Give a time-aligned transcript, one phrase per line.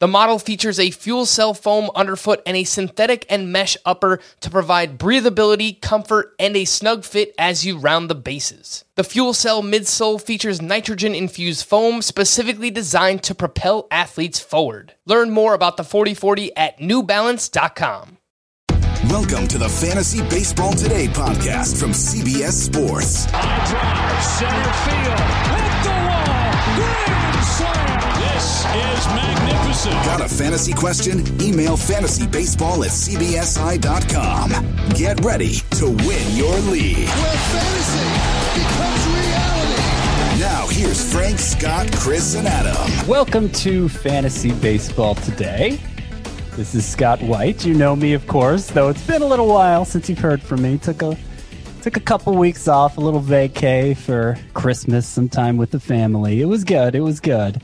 [0.00, 4.48] The model features a fuel cell foam underfoot and a synthetic and mesh upper to
[4.48, 8.86] provide breathability, comfort, and a snug fit as you round the bases.
[8.94, 14.94] The fuel cell midsole features nitrogen infused foam specifically designed to propel athletes forward.
[15.04, 18.16] Learn more about the 4040 at newbalance.com.
[19.10, 23.26] Welcome to the Fantasy Baseball Today podcast from CBS Sports.
[23.28, 25.20] High drive, center field,
[25.60, 27.90] hit the wall, grand slam.
[28.20, 29.39] This is
[29.84, 30.04] magnificent.
[30.04, 31.20] Got a fantasy question?
[31.40, 34.50] Email fantasybaseball at cbsi.com.
[34.94, 37.08] Get ready to win your league.
[37.08, 38.08] where fantasy
[38.60, 40.40] becomes reality.
[40.40, 43.08] Now, here's Frank, Scott, Chris, and Adam.
[43.08, 45.78] Welcome to Fantasy Baseball Today.
[46.56, 47.64] This is Scott White.
[47.64, 50.62] You know me, of course, though it's been a little while since you've heard from
[50.62, 50.78] me.
[50.78, 51.16] Took a
[51.82, 56.42] took a couple weeks off, a little vacay for Christmas, some time with the family.
[56.42, 56.94] It was good.
[56.94, 57.62] It was good.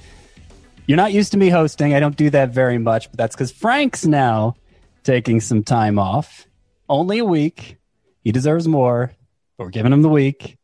[0.86, 1.94] You're not used to me hosting.
[1.94, 4.54] I don't do that very much, but that's because Frank's now
[5.02, 6.46] taking some time off.
[6.88, 7.78] Only a week.
[8.22, 9.12] He deserves more.
[9.58, 10.58] But we're giving him the week,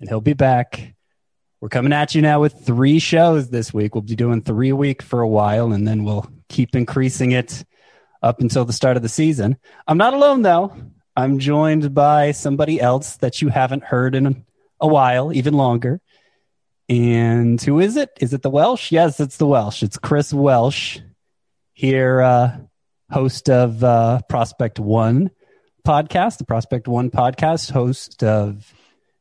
[0.00, 0.94] and he'll be back.
[1.60, 3.94] We're coming at you now with three shows this week.
[3.94, 7.64] We'll be doing three a week for a while, and then we'll keep increasing it
[8.22, 9.58] up until the start of the season.
[9.86, 10.72] I'm not alone, though.
[11.16, 14.44] I'm joined by somebody else that you haven't heard in
[14.80, 16.00] a while, even longer.
[16.88, 18.10] And who is it?
[18.18, 18.90] Is it the Welsh?
[18.90, 19.82] Yes, it's the Welsh.
[19.82, 21.00] It's Chris Welsh
[21.74, 22.56] here, uh,
[23.10, 25.30] host of uh, Prospect One
[25.86, 28.72] podcast, the Prospect One podcast, host of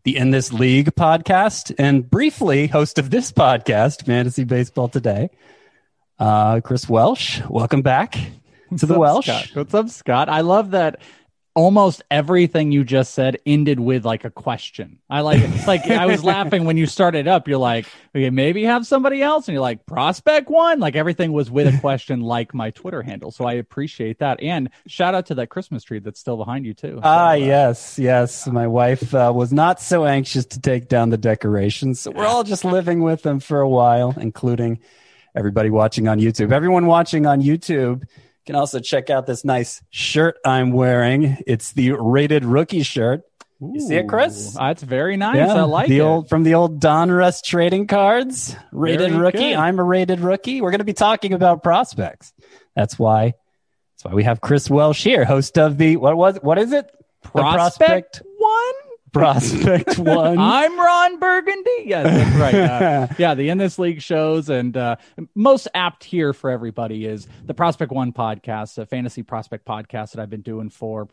[0.06, 5.30] the In This League podcast, and briefly host of this podcast, Fantasy Baseball Today.
[6.18, 8.18] Uh, Chris Welsh, welcome back
[8.78, 9.26] to the up, Welsh.
[9.26, 9.50] Scott?
[9.54, 10.30] What's up, Scott?
[10.30, 11.02] I love that
[11.58, 15.00] almost everything you just said ended with like a question.
[15.10, 15.66] I like it.
[15.66, 17.48] Like I was laughing when you started up.
[17.48, 20.80] You're like, okay, maybe have somebody else, and you're like, prospect one.
[20.80, 23.32] Like everything was with a question, like my Twitter handle.
[23.32, 24.40] So I appreciate that.
[24.40, 27.00] And shout out to that Christmas tree that's still behind you too.
[27.02, 28.46] Ah, So, uh, yes, yes.
[28.46, 32.44] My wife uh, was not so anxious to take down the decorations, so we're all
[32.44, 34.78] just living with them for a while, including
[35.36, 36.52] everybody watching on YouTube.
[36.52, 38.04] Everyone watching on YouTube
[38.48, 41.38] can also check out this nice shirt I'm wearing.
[41.46, 43.22] It's the rated rookie shirt.
[43.60, 44.56] You see it, Chris?
[44.58, 45.50] Ah, Ooh, That's very nice.
[45.50, 46.02] I like the it.
[46.02, 48.56] old from the old Donruss trading cards.
[48.72, 49.38] Rated Very rookie.
[49.40, 49.54] good.
[49.56, 50.62] I'm a rated rookie.
[50.62, 52.34] We're going to be talking about prospects.
[52.76, 53.34] That's why.
[53.96, 56.90] That's why we have Chris Welsh here, host of the what was what is it?
[57.24, 58.74] The prospect one.
[59.18, 60.38] Prospect One.
[60.38, 61.86] I'm Ron Burgundy.
[61.86, 62.54] Yes, that's right.
[62.54, 64.98] Uh, yeah, the In This League shows and uh,
[65.34, 70.22] most apt here for everybody is the Prospect One podcast, a fantasy prospect podcast that
[70.22, 71.08] I've been doing for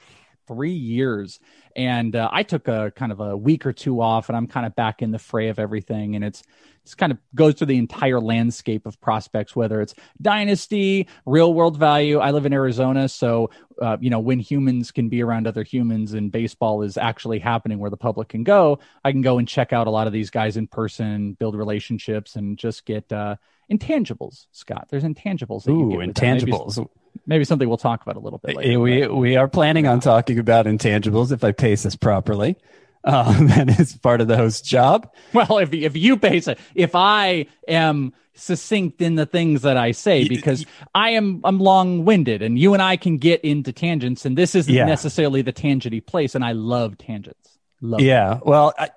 [0.46, 1.40] three years.
[1.76, 4.66] And uh, I took a kind of a week or two off, and I'm kind
[4.66, 6.14] of back in the fray of everything.
[6.14, 6.42] And it's
[6.84, 11.78] it's kind of goes through the entire landscape of prospects, whether it's dynasty, real world
[11.78, 12.18] value.
[12.18, 13.50] I live in Arizona, so
[13.80, 17.78] uh, you know when humans can be around other humans and baseball is actually happening
[17.78, 20.30] where the public can go, I can go and check out a lot of these
[20.30, 23.36] guys in person, build relationships, and just get uh,
[23.72, 24.46] intangibles.
[24.52, 25.64] Scott, there's intangibles.
[25.64, 26.22] That you Ooh, get with that.
[26.22, 26.86] Maybe- intangibles.
[27.26, 28.72] Maybe, something we'll talk about a little bit later.
[28.72, 32.56] Eh, we we are planning on talking about intangibles if I pace this properly.
[33.04, 35.10] Um, that is part of the host job.
[35.32, 39.92] Well, if if you base it, if I am succinct in the things that I
[39.92, 44.24] say, because I am I'm long winded, and you and I can get into tangents,
[44.24, 44.86] and this isn't Yeah.
[44.86, 47.58] necessarily the tangenty place, and I love tangents.
[47.80, 48.06] Love them.
[48.08, 48.40] Yeah.
[48.42, 48.88] Well, I,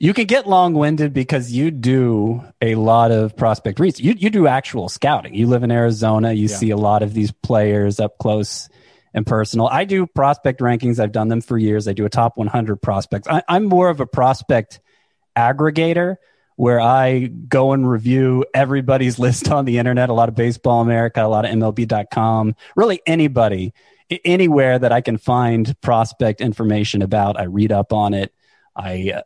[0.00, 4.00] you can get long winded because you do a lot of prospect research.
[4.00, 5.34] You, you do actual scouting.
[5.34, 6.32] You live in Arizona.
[6.32, 6.56] You Yeah.
[6.56, 8.70] see a lot of these players up close
[9.12, 9.68] and personal.
[9.68, 10.98] I do prospect rankings.
[10.98, 11.86] I've done them for years.
[11.86, 13.28] I do a top 100 prospects.
[13.28, 14.80] I, I'm more of a prospect
[15.36, 16.16] aggregator
[16.56, 21.22] where I go and review everybody's list on the internet, a lot of Baseball America,
[21.22, 23.74] a lot of MLB.com, really anybody,
[24.24, 27.38] anywhere that I can find prospect information about.
[27.38, 28.32] I read up on it.
[28.74, 29.22] I uh,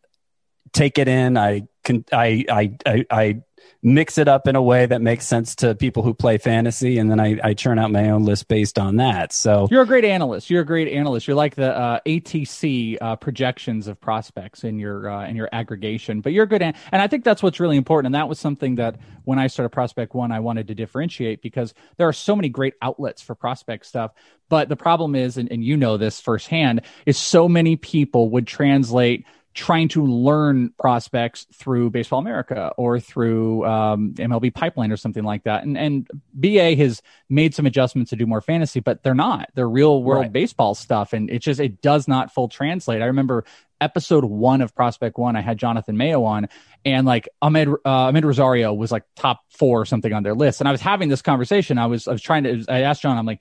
[0.75, 1.37] take it in.
[1.38, 3.43] I can, I, I, I, I
[3.82, 6.99] mix it up in a way that makes sense to people who play fantasy.
[6.99, 9.32] And then I, I churn out my own list based on that.
[9.32, 10.49] So You're a great analyst.
[10.49, 11.26] You're a great analyst.
[11.26, 16.21] You're like the uh, ATC uh, projections of prospects in your uh, in your aggregation.
[16.23, 18.06] But you're good, an- and I think that's what's really important.
[18.06, 21.75] And that was something that when I started Prospect One, I wanted to differentiate because
[21.97, 24.12] there are so many great outlets for prospect stuff.
[24.49, 28.47] But the problem is, and, and you know this firsthand, is so many people would
[28.47, 29.25] translate
[29.55, 35.45] trying to learn prospects through Baseball America or through um, MLB Pipeline or something like
[35.45, 35.62] that.
[35.62, 39.51] And and BA has made some adjustments to do more fantasy, but they're not.
[39.55, 40.33] They're real world right.
[40.33, 43.01] baseball stuff, and it just it does not full translate.
[43.01, 43.45] I remember
[43.81, 46.49] episode one of Prospect One, I had Jonathan Mayo on,
[46.85, 50.61] and like Ahmed uh, Amed Rosario was like top four or something on their list,
[50.61, 51.79] and I was having this conversation.
[51.79, 53.41] I was I was trying to I asked John, I'm like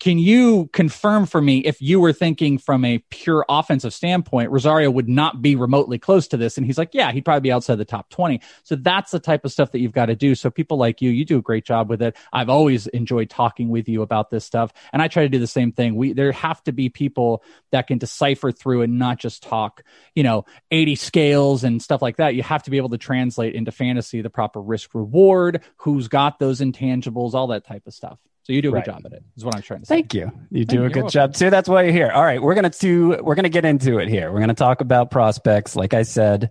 [0.00, 4.90] can you confirm for me if you were thinking from a pure offensive standpoint, Rosario
[4.90, 6.56] would not be remotely close to this?
[6.56, 8.40] And he's like, yeah, he'd probably be outside the top 20.
[8.62, 10.34] So that's the type of stuff that you've got to do.
[10.34, 12.16] So people like you, you do a great job with it.
[12.32, 14.72] I've always enjoyed talking with you about this stuff.
[14.94, 15.94] And I try to do the same thing.
[15.94, 19.82] We, there have to be people that can decipher through and not just talk,
[20.14, 22.34] you know, 80 scales and stuff like that.
[22.34, 26.38] You have to be able to translate into fantasy the proper risk reward, who's got
[26.38, 28.18] those intangibles, all that type of stuff.
[28.42, 28.84] So you do a right.
[28.84, 29.22] good job at it.
[29.36, 29.96] Is what I'm trying to say.
[29.96, 30.32] Thank you.
[30.50, 31.50] You do Thank a good job too.
[31.50, 32.10] That's why you're here.
[32.10, 33.18] All right, we're gonna do.
[33.22, 34.32] We're gonna get into it here.
[34.32, 35.76] We're gonna talk about prospects.
[35.76, 36.50] Like I said,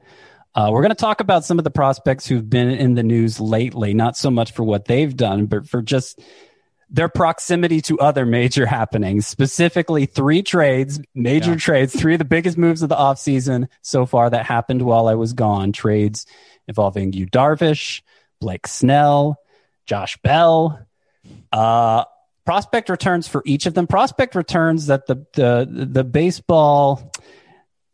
[0.56, 3.94] uh, we're gonna talk about some of the prospects who've been in the news lately.
[3.94, 6.22] Not so much for what they've done, but for just
[6.90, 11.58] their proximity to other major happenings, specifically three trades, major yeah.
[11.58, 15.16] trades, three of the biggest moves of the offseason so far that happened while I
[15.16, 15.72] was gone.
[15.72, 16.26] Trades
[16.68, 18.02] involving Yu Darvish,
[18.42, 19.38] Blake Snell,
[19.86, 20.80] Josh Bell,
[21.52, 22.06] uh,
[22.46, 23.88] prospect returns for each of them.
[23.88, 27.12] Prospect returns that the the the baseball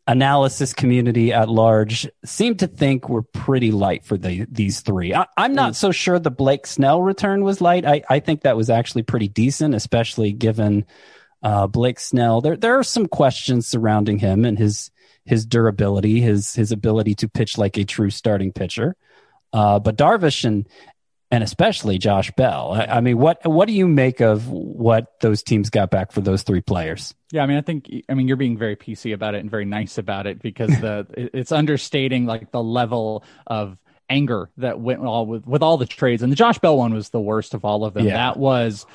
[0.06, 5.12] analysis community at large seem to think were pretty light for the, these three.
[5.12, 7.84] I, am not so sure the Blake Snell return was light.
[7.84, 10.84] I, I think that was actually pretty decent, especially given
[11.42, 12.40] uh, Blake Snell.
[12.40, 14.90] There there are some questions surrounding him and his
[15.24, 18.96] his durability, his his ability to pitch like a true starting pitcher.
[19.52, 20.68] Uh, but Darvish and
[21.30, 22.72] and especially Josh Bell.
[22.72, 26.20] I, I, mean, what what do you make of what those teams got back for
[26.20, 27.14] those three players?
[27.32, 29.64] Yeah, I mean, I think I mean you're being very PC about it and very
[29.64, 33.78] nice about it because the it's understating like the level of
[34.08, 37.08] anger that went all with with all the trades and the Josh Bell one was
[37.08, 38.06] the worst of all of them.
[38.06, 38.14] Yeah.
[38.14, 38.86] That was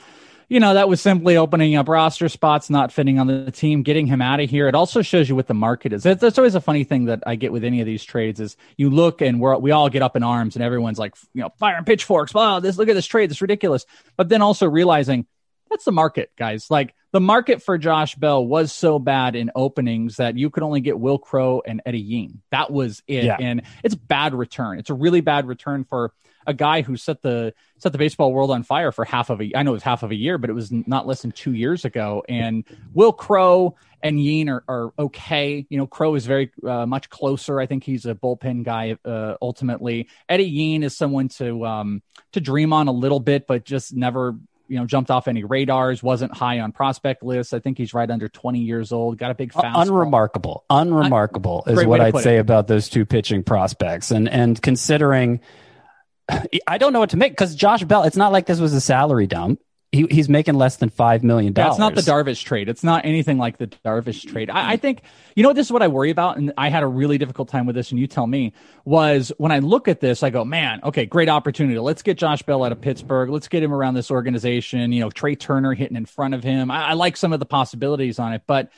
[0.52, 4.06] you know, that was simply opening up roster spots, not fitting on the team, getting
[4.06, 4.68] him out of here.
[4.68, 6.04] It also shows you what the market is.
[6.04, 8.90] That's always a funny thing that I get with any of these trades is you
[8.90, 11.86] look and we're, we all get up in arms and everyone's like, you know, firing
[11.86, 12.34] pitchforks.
[12.34, 13.32] Wow, this, look at this trade.
[13.32, 13.86] It's ridiculous.
[14.18, 15.26] But then also realizing
[15.70, 16.70] that's the market, guys.
[16.70, 20.82] Like the market for Josh Bell was so bad in openings that you could only
[20.82, 22.42] get Will Crowe and Eddie Yean.
[22.52, 23.24] That was it.
[23.24, 23.38] Yeah.
[23.40, 24.80] And it's bad return.
[24.80, 26.12] It's a really bad return for
[26.46, 29.52] a guy who set the set the baseball world on fire for half of a
[29.56, 31.54] I know it was half of a year, but it was not less than two
[31.54, 32.24] years ago.
[32.30, 32.64] And
[32.94, 35.66] Will Crowe and Yean are, are okay.
[35.68, 37.60] You know, Crowe is very uh, much closer.
[37.60, 40.10] I think he's a bullpen guy uh, ultimately.
[40.30, 44.36] Eddie Yean is someone to um, to dream on a little bit, but just never
[44.68, 48.10] you know jumped off any radars wasn't high on prospect lists i think he's right
[48.10, 49.82] under 20 years old got a big fastball.
[49.82, 52.40] unremarkable unremarkable is what i'd say it.
[52.40, 55.42] about those two pitching prospects and and considering
[56.68, 58.04] I don't know what to make because Josh Bell.
[58.04, 59.60] It's not like this was a salary dump.
[59.92, 61.72] He, he's making less than five million dollars.
[61.72, 62.70] That's not the Darvish trade.
[62.70, 64.50] It's not anything like the Darvish trade.
[64.50, 65.02] I, I, think
[65.36, 67.66] you know this is what I worry about, and I had a really difficult time
[67.66, 67.92] with this.
[67.92, 68.54] And you tell me
[68.86, 71.78] was when I look at this, I go, man, okay, great opportunity.
[71.78, 73.30] Let's get Josh Bell out of Pittsburgh.
[73.30, 74.94] Let's get him around this organization.
[74.94, 76.72] You know, Trey Turner hitting in front of him.
[76.72, 78.72] I, I like some of the possibilities on it, but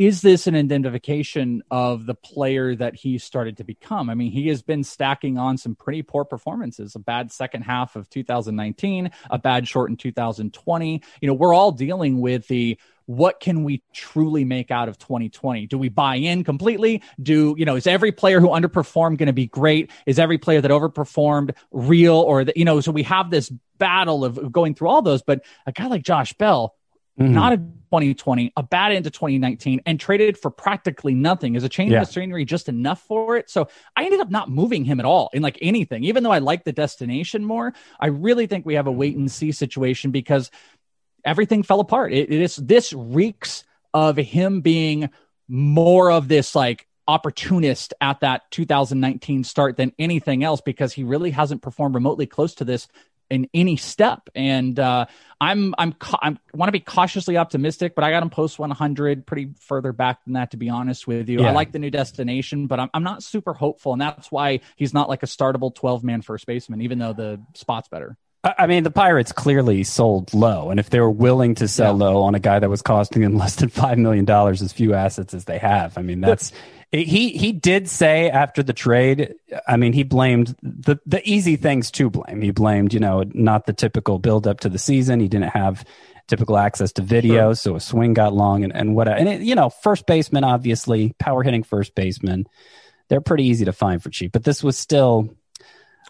[0.00, 4.08] is this an identification of the player that he started to become?
[4.08, 7.96] I mean, he has been stacking on some pretty poor performances, a bad second half
[7.96, 11.02] of 2019, a bad short in 2020.
[11.20, 15.66] You know, we're all dealing with the what can we truly make out of 2020?
[15.66, 17.02] Do we buy in completely?
[17.22, 19.90] Do, you know, is every player who underperformed going to be great?
[20.06, 24.24] Is every player that overperformed real or, the, you know, so we have this battle
[24.24, 26.74] of going through all those, but a guy like Josh Bell,
[27.20, 27.32] mm-hmm.
[27.32, 31.54] not a 2020, a bad into 2019, and traded for practically nothing.
[31.54, 32.02] Is a change yeah.
[32.02, 33.50] of scenery just enough for it?
[33.50, 36.38] So I ended up not moving him at all in like anything, even though I
[36.38, 37.72] like the destination more.
[37.98, 40.50] I really think we have a wait and see situation because
[41.24, 42.12] everything fell apart.
[42.12, 45.10] it, it is this reeks of him being
[45.48, 51.32] more of this like opportunist at that 2019 start than anything else because he really
[51.32, 52.86] hasn't performed remotely close to this
[53.30, 54.28] in any step.
[54.34, 55.06] And uh,
[55.40, 59.50] I'm I'm I'm want to be cautiously optimistic, but I got him post 100 pretty
[59.60, 61.40] further back than that, to be honest with you.
[61.40, 61.50] Yeah.
[61.50, 64.92] I like the new destination, but I'm I'm not super hopeful, and that's why he's
[64.92, 68.16] not like a startable 12 man first baseman, even though the spot's better.
[68.42, 72.06] I mean, the Pirates clearly sold low, and if they were willing to sell yeah.
[72.06, 74.94] low on a guy that was costing them less than five million dollars, as few
[74.94, 76.52] assets as they have, I mean, that's
[76.92, 79.34] he he did say after the trade.
[79.68, 82.40] I mean, he blamed the the easy things to blame.
[82.40, 85.20] He blamed, you know, not the typical build up to the season.
[85.20, 85.84] He didn't have
[86.26, 87.54] typical access to video, sure.
[87.56, 91.14] so a swing got long and, and what and it, you know, first baseman obviously,
[91.18, 92.46] power hitting first baseman,
[93.08, 94.32] they're pretty easy to find for cheap.
[94.32, 95.28] But this was still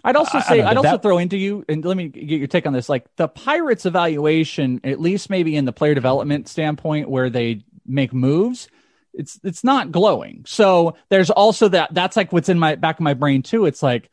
[0.02, 2.66] I'd also say I'd also that, throw into you and let me get your take
[2.66, 2.88] on this.
[2.88, 8.12] Like the Pirates evaluation, at least maybe in the player development standpoint where they make
[8.12, 8.68] moves,
[9.12, 10.44] it's it's not glowing.
[10.46, 13.66] So there's also that that's like what's in my back of my brain too.
[13.66, 14.10] It's like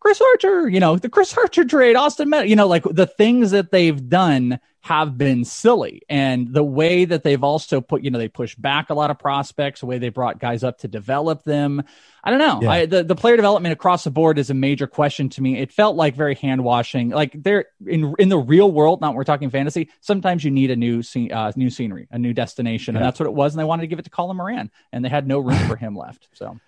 [0.00, 3.52] Chris Archer, you know, the Chris Archer trade, Austin, Met, you know, like the things
[3.52, 6.02] that they've done have been silly.
[6.08, 9.18] And the way that they've also put, you know, they push back a lot of
[9.18, 11.84] prospects, the way they brought guys up to develop them.
[12.24, 12.60] I don't know.
[12.62, 12.70] Yeah.
[12.70, 15.56] I, the, the player development across the board is a major question to me.
[15.56, 17.10] It felt like very hand washing.
[17.10, 19.88] Like they're in, in the real world, not we're talking fantasy.
[20.00, 22.94] Sometimes you need a new, scene, uh, new scenery, a new destination.
[22.94, 22.98] Yeah.
[22.98, 23.54] And that's what it was.
[23.54, 25.76] And they wanted to give it to Colin Moran and they had no room for
[25.76, 26.26] him left.
[26.32, 26.58] So.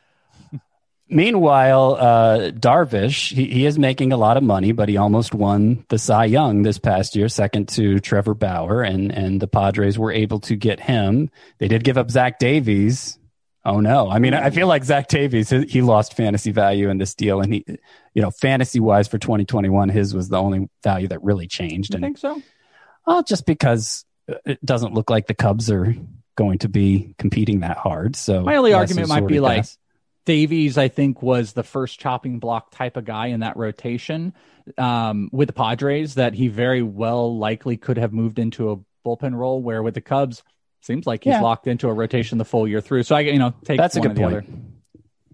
[1.09, 5.85] Meanwhile, uh, Darvish, he, he, is making a lot of money, but he almost won
[5.91, 10.11] the Cy Young this past year, second to Trevor Bauer, and, and the Padres were
[10.11, 11.31] able to get him.
[11.59, 13.19] They did give up Zach Davies.
[13.67, 14.11] Oh no.
[14.11, 17.41] I mean, I feel like Zach Davies, he lost fantasy value in this deal.
[17.41, 17.65] And he,
[18.15, 21.95] you know, fantasy wise for 2021, his was the only value that really changed.
[21.95, 22.43] I think so?
[23.07, 24.05] Well, just because
[24.45, 25.95] it doesn't look like the Cubs are
[26.37, 28.17] going to be competing that hard.
[28.17, 29.65] So my only argument might be like,
[30.25, 34.33] Davies, I think, was the first chopping block type of guy in that rotation
[34.79, 38.77] um, with the Padres that he very well likely could have moved into a
[39.07, 39.63] bullpen role.
[39.63, 40.43] Where with the Cubs,
[40.81, 41.41] seems like he's yeah.
[41.41, 43.03] locked into a rotation the full year through.
[43.03, 44.37] So I, you know, take that's a good point.
[44.37, 44.45] Other.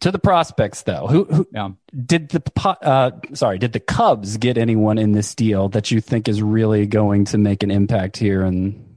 [0.01, 1.71] To the prospects, though, who, who yeah.
[2.07, 2.43] did the
[2.83, 6.87] uh, sorry did the Cubs get anyone in this deal that you think is really
[6.87, 8.90] going to make an impact here and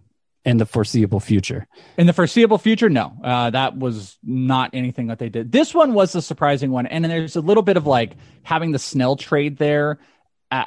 [0.46, 1.68] in the foreseeable future?
[1.98, 3.14] In the foreseeable future, no.
[3.24, 5.52] Uh, that was not anything that they did.
[5.52, 6.86] This one was a surprising one.
[6.86, 10.00] And there's a little bit of like having the Snell trade there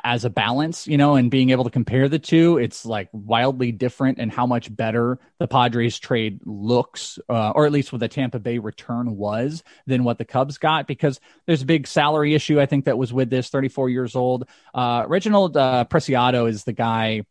[0.02, 3.70] as a balance, you know, and being able to compare the two, it's like wildly
[3.70, 8.08] different and how much better the Padres trade looks, uh, or at least what the
[8.08, 12.60] Tampa Bay return was than what the Cubs got, because there's a big salary issue,
[12.60, 14.48] I think, that was with this 34 years old.
[14.74, 17.22] Uh, Reginald uh, Preciado is the guy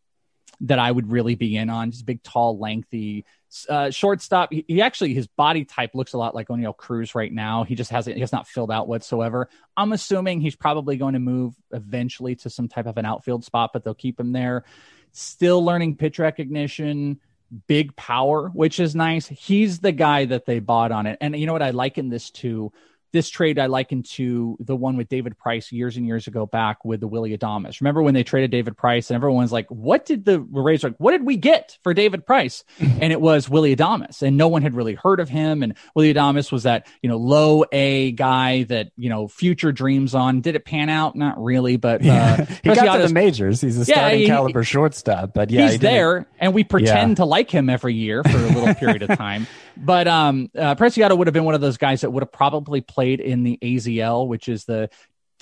[0.60, 1.90] that I would really be in on.
[1.90, 3.24] He's big, tall, lengthy
[3.68, 4.52] uh, shortstop.
[4.52, 7.64] He, he, actually his body type looks a lot like Oneil Cruz right now.
[7.64, 9.48] He just hasn't he has not filled out whatsoever.
[9.76, 13.70] I'm assuming he's probably going to move eventually to some type of an outfield spot,
[13.72, 14.64] but they'll keep him there.
[15.12, 17.20] Still learning pitch recognition,
[17.66, 19.26] big power, which is nice.
[19.26, 21.18] He's the guy that they bought on it.
[21.20, 22.72] And you know what I liken this to
[23.12, 26.84] this trade I liken to the one with David Price years and years ago back
[26.84, 27.80] with the Willy Adames.
[27.80, 30.96] Remember when they traded David Price and everyone's like, what did the Rays like?
[30.98, 32.64] What did we get for David Price?
[32.78, 35.62] and it was Willy Adames and no one had really heard of him.
[35.62, 40.14] And Willy Adames was that, you know, low A guy that, you know, future dreams
[40.14, 40.40] on.
[40.40, 41.16] Did it pan out?
[41.16, 43.60] Not really, but, uh, he got to the majors.
[43.60, 47.16] He's a starting he, caliber shortstop, but yeah, he's he there and we pretend yeah.
[47.16, 49.46] to like him every year for a little period of time.
[49.76, 52.80] But um, uh, Preciado would have been one of those guys that would have probably
[52.80, 54.88] played in the AZL, which is the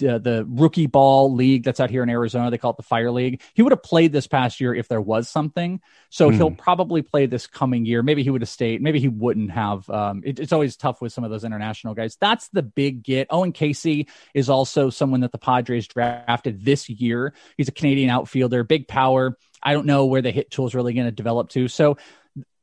[0.03, 2.51] uh, the rookie ball league that's out here in Arizona.
[2.51, 3.43] They call it the Fire League.
[3.55, 5.81] He would have played this past year if there was something.
[6.11, 6.35] So mm.
[6.35, 8.03] he'll probably play this coming year.
[8.03, 8.83] Maybe he would have stayed.
[8.83, 9.89] Maybe he wouldn't have.
[9.89, 12.17] Um, it, it's always tough with some of those international guys.
[12.21, 13.29] That's the big get.
[13.31, 17.33] Owen Caissie is also someone that the Padres drafted this year.
[17.57, 19.39] He's a Canadian outfielder, big power.
[19.63, 21.69] I don't know where the hit tool is really going to develop to.
[21.69, 21.97] So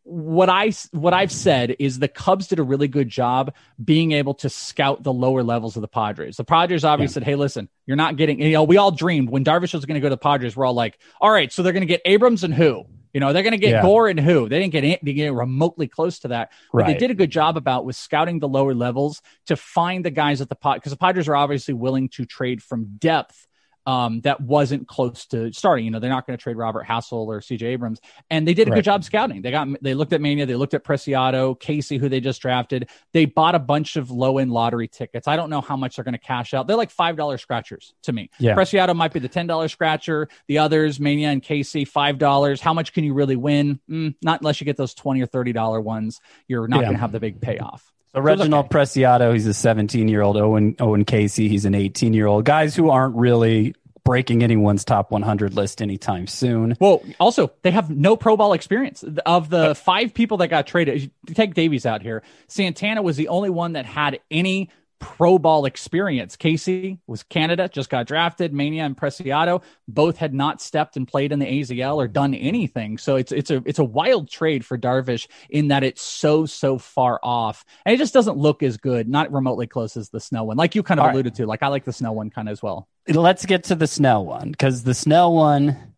[0.04, 3.54] what I what I've said is the Cubs did a really good job
[3.84, 6.38] being able to scout the lower levels of the Padres.
[6.38, 7.14] The Padres obviously yeah.
[7.14, 9.96] said, "Hey, listen, you're not getting." You know, we all dreamed when Darvish was going
[9.96, 10.56] to go to the Padres.
[10.56, 12.86] We're all like, "All right, so they're going to get Abrams and who?
[13.14, 13.82] You know, they're going to get yeah.
[13.82, 14.48] Gore and who?
[14.48, 16.52] They didn't get they get remotely close to that.
[16.72, 20.12] What they did a good job about was scouting the lower levels to find the
[20.12, 23.48] guys at the pot because the Padres are obviously willing to trade from depth
[23.86, 25.86] um, that wasn't close to starting.
[25.86, 28.00] You know, they're not going to trade Robert Hassell or CJ Abrams.
[28.30, 28.78] And they did a right.
[28.78, 29.42] good job scouting.
[29.42, 32.90] They got, they looked at Mena, they looked at Preciado, Caissie, who they just drafted.
[33.14, 35.28] They bought a bunch of low end lottery tickets.
[35.28, 36.68] I don't know how much they're going to cash out.
[36.68, 38.30] They're like $5 scratchers to me.
[38.40, 38.56] Yeah.
[38.56, 40.28] Preciado might be the $10 scratcher.
[40.48, 42.60] The others, Mena and Caissie, $5.
[42.60, 43.80] How much can you really win?
[43.90, 46.22] Mm, not unless you get those 20 or $30 ones.
[46.48, 46.84] You're not yeah.
[46.84, 47.92] going to have the big payoff.
[48.14, 48.78] So Reginald okay.
[48.78, 50.38] Preciado, he's a 17 year old.
[50.38, 52.46] Owen Owen Caissie, he's an 18 year old.
[52.46, 56.76] Guys who aren't really breaking anyone's top 100 list anytime soon.
[56.80, 59.04] Well, also they have no pro ball experience.
[59.26, 62.24] Of the five people that got traded, take Davies out here.
[62.48, 64.70] Santana was the only one that had any
[65.02, 66.38] pro ball experience.
[66.38, 68.54] Caissie was Canada, just got drafted.
[68.54, 72.98] Mena and Preciado both had not stepped and played in the AZL or done anything.
[72.98, 76.78] So it's it's a it's a wild trade for Darvish in that it's so so
[76.78, 80.48] far off, and it just doesn't look as good, not remotely close as the Snell
[80.48, 80.56] one.
[80.56, 81.38] Like you kind of All alluded right.
[81.38, 82.88] to, like I like the Snell one kind of as well.
[83.08, 85.96] Let's get to the Snell one because the Snell one,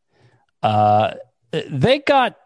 [0.64, 1.16] uh,
[1.52, 2.38] they got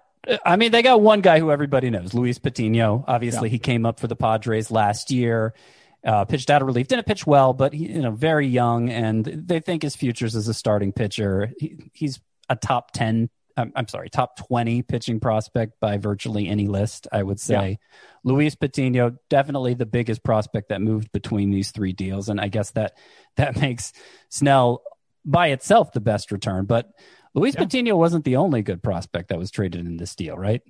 [0.45, 3.05] I mean, they got one guy who everybody knows, Luis Patino.
[3.07, 3.53] Obviously, yeah.
[3.53, 5.53] he came up for the Padres last year.
[6.05, 9.25] Uh, pitched out of relief, didn't pitch well, but he, you know, very young, and
[9.25, 11.51] they think his futures as a starting pitcher.
[11.59, 16.67] He, he's a top ten I'm, I'm, sorry, top 20 pitching prospect by virtually any
[16.67, 17.69] list, I would say.
[17.69, 17.75] Yeah.
[18.23, 22.29] Luis Patino, definitely the biggest prospect that moved between these three deals.
[22.29, 22.97] And I guess that
[23.35, 23.93] that makes
[24.29, 24.83] Snell
[25.25, 26.65] by itself the best return.
[26.65, 26.91] But
[27.33, 27.61] Luis yeah.
[27.61, 30.61] Patino wasn't the only good prospect that was traded in this deal, right?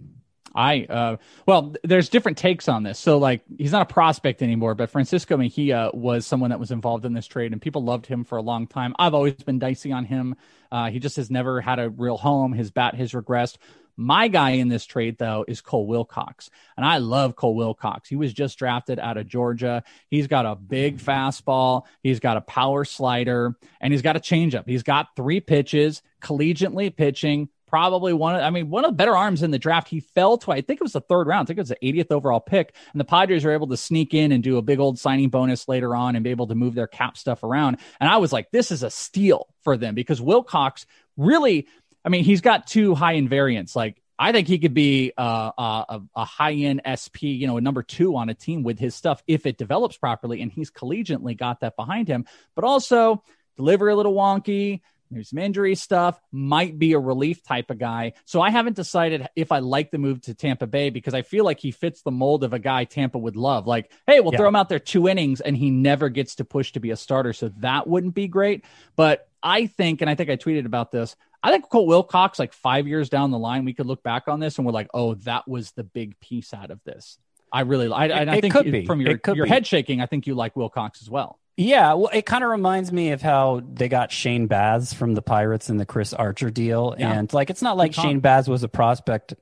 [0.58, 2.98] I uh, well, there's different takes on this.
[2.98, 7.06] So like, he's not a prospect anymore, but Francisco Mejia was someone that was involved
[7.06, 8.96] in this trade, and people loved him for a long time.
[8.98, 10.36] I've always been dicey on him.
[10.72, 12.54] Uh, he just has never had a real home.
[12.54, 13.58] His bat has regressed.
[14.00, 16.50] My guy in this trade, though, is Cole Wilcox.
[16.76, 18.10] And I love Cole Wilcox.
[18.10, 19.84] He was just drafted out of Georgia.
[20.10, 24.68] He's got a big fastball, he's got a power slider, and he's got a changeup.
[24.68, 29.16] He's got three pitches, collegiately pitching, probably one of, I mean, one of the better
[29.16, 29.90] arms in the draft.
[29.90, 31.46] He fell to, I think it was the third round.
[31.46, 32.74] I think it was the 80th overall pick.
[32.94, 35.68] And the Padres were able to sneak in and do a big old signing bonus
[35.68, 37.78] later on and be able to move their cap stuff around.
[38.00, 40.86] And I was like, this is a steal for them because Wilcox
[41.18, 41.68] really,
[42.04, 43.76] I mean, he's got two high invariants.
[43.76, 47.62] Like, I think he could be uh, a, a high end SP, you know, a
[47.62, 50.42] number two on a team with his stuff if it develops properly.
[50.42, 53.24] And he's collegiately got that behind him, but also
[53.58, 58.14] delivery a little wonky, there's some injury stuff, might be a relief type of guy.
[58.26, 61.46] So I haven't decided if I like the move to Tampa Bay because I feel
[61.46, 63.68] like he fits the mold of a guy Tampa would love.
[63.68, 64.40] Like, hey, we'll yeah.
[64.40, 66.96] throw him out there two innings and he never gets to push to be a
[66.96, 67.34] starter.
[67.34, 68.66] So that wouldn't be great.
[68.96, 72.54] But I think, and I think I tweeted about this, I think Cole Wilcox, like
[72.54, 75.14] five years down the line, we could look back on this and we're like, oh,
[75.16, 77.18] that was the big piece out of this.
[77.52, 78.54] I really, I, I, I think
[78.86, 81.40] from your, your head shaking, I think you like Wilcox as well.
[81.60, 85.24] Yeah, well, it kind of reminds me of how they got Shane Baz from the
[85.24, 87.12] Pirates in the Chris Archer deal, yeah.
[87.12, 89.34] and like it's not like Shane Baz was a prospect,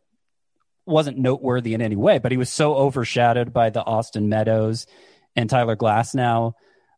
[0.86, 4.88] wasn't noteworthy in any way, but he was so overshadowed by the Austin Meadows
[5.36, 6.54] and Tyler Glasnow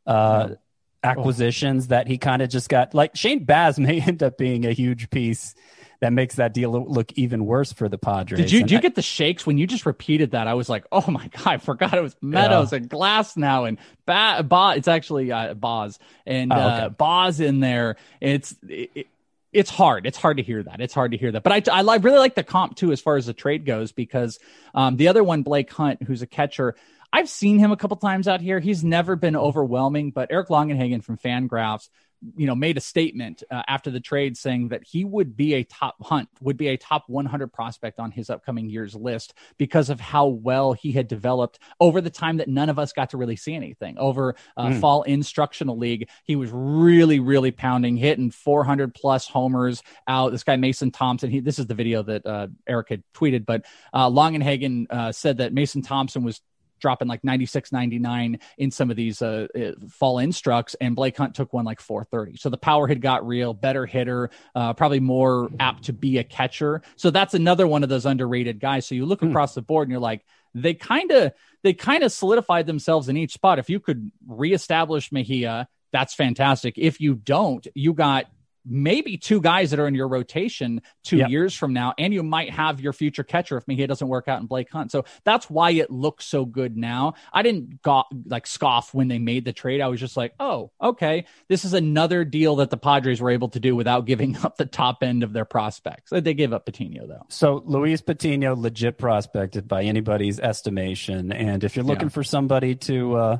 [0.05, 0.55] uh, yeah.
[1.03, 1.89] acquisitions oh.
[1.89, 5.09] that he kind of just got like Shane Baz may end up being a huge
[5.09, 5.55] piece
[5.99, 8.39] that makes that deal look even worse for the Padres.
[8.39, 10.47] Did you did you get the shakes when you just repeated that?
[10.47, 12.77] I was like, oh my god, I forgot it was Meadows yeah.
[12.77, 16.65] and Glasnow and ba-, ba- It's actually uh, Boz and oh, okay.
[16.65, 17.97] uh, Boz in there.
[18.21, 19.07] It's it,
[19.53, 20.05] it's hard.
[20.05, 20.81] It's hard to hear that.
[20.81, 21.41] It's hard to hear that.
[21.41, 24.39] But I, I really like the comp too, as far as the trade goes, because
[24.75, 26.75] um, the other one, Blake Hunt, who's a catcher,
[27.11, 28.59] I've seen him a couple times out here.
[28.59, 31.89] He's never been overwhelming, but Eric Longenhagen from Fangraphs
[32.35, 35.63] you know, made a statement uh, after the trade saying that he would be a
[35.63, 39.99] top hunt, would be a top 100 prospect on his upcoming year's list because of
[39.99, 43.35] how well he had developed over the time that none of us got to really
[43.35, 43.97] see anything.
[43.97, 44.79] Over uh, mm.
[44.81, 50.31] fall instructional league, he was really, really pounding, hitting 400 plus homers out.
[50.31, 53.65] This guy Mason Thompson, he, this is the video that uh, Eric had tweeted, but
[53.93, 56.41] uh, Longenhagen uh, said that Mason Thompson was
[56.79, 61.35] dropping like 96 99 in some of these uh, uh, fall instructs and blake hunt
[61.35, 65.49] took one like 430 so the power had got real better hitter uh, probably more
[65.59, 66.81] apt to be a catcher.
[66.95, 68.85] So that's another one of those underrated guys.
[68.85, 69.29] So you look hmm.
[69.29, 73.17] across the board and you're like they kind of they kind of solidified themselves in
[73.17, 73.59] each spot.
[73.59, 76.77] If you could reestablish mejia that's fantastic.
[76.77, 78.25] If you don't you got
[78.67, 81.29] maybe two guys that are in your rotation two yep.
[81.29, 84.41] years from now, and you might have your future catcher if Mejia doesn't work out
[84.41, 84.91] in Blake Hunt.
[84.91, 87.13] So that's why it looks so good now.
[87.31, 89.81] I didn't go, like scoff when they made the trade.
[89.81, 93.49] I was just like, oh, okay, this is another deal that the Padres were able
[93.49, 96.11] to do without giving up the top end of their prospects.
[96.11, 97.25] They gave up Patino though.
[97.29, 102.13] So Luis Patino, legit prospected by anybody's estimation, and if you're looking yeah.
[102.13, 103.15] for somebody to.
[103.15, 103.37] Uh,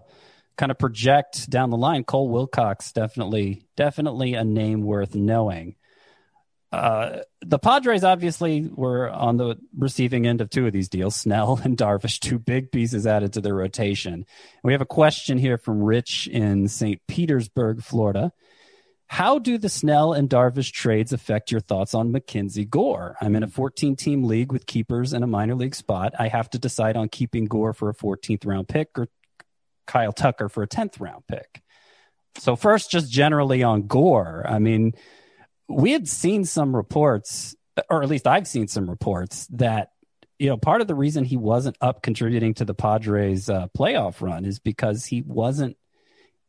[0.58, 5.76] kind of project down the line, Cole Wilcox definitely definitely a name worth knowing.
[6.72, 11.60] Uh, the Padres obviously were on the receiving end of two of these deals, Snell
[11.63, 14.26] and Darvish, two big pieces added to their rotation.
[14.63, 17.02] We have a question here from Rich in St.
[17.08, 18.34] Petersburg, Florida.
[19.10, 23.15] How do the Snell and Darvish trades affect your thoughts on Mackenzie Gore?
[23.22, 26.13] I'm in a 14 team league with keepers and a minor league spot.
[26.20, 29.08] I have to decide on keeping Gore for a 14th round pick or
[29.88, 31.62] Kyle Tucker for a 10th round pick.
[32.38, 34.93] So, first, just generally on Gore, I mean,
[35.67, 37.56] we had seen some reports,
[37.89, 39.89] or at least I've seen some reports that,
[40.38, 44.21] you know, part of the reason he wasn't up contributing to the Padres' uh, playoff
[44.21, 45.78] run is because he wasn't.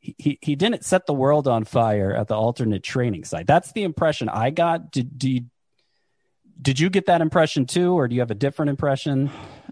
[0.01, 3.48] He, he didn't set the world on fire at the alternate training site.
[3.48, 4.92] That's the impression I got.
[4.92, 5.46] Did, you,
[6.61, 9.31] did you get that impression too, or do you have a different impression?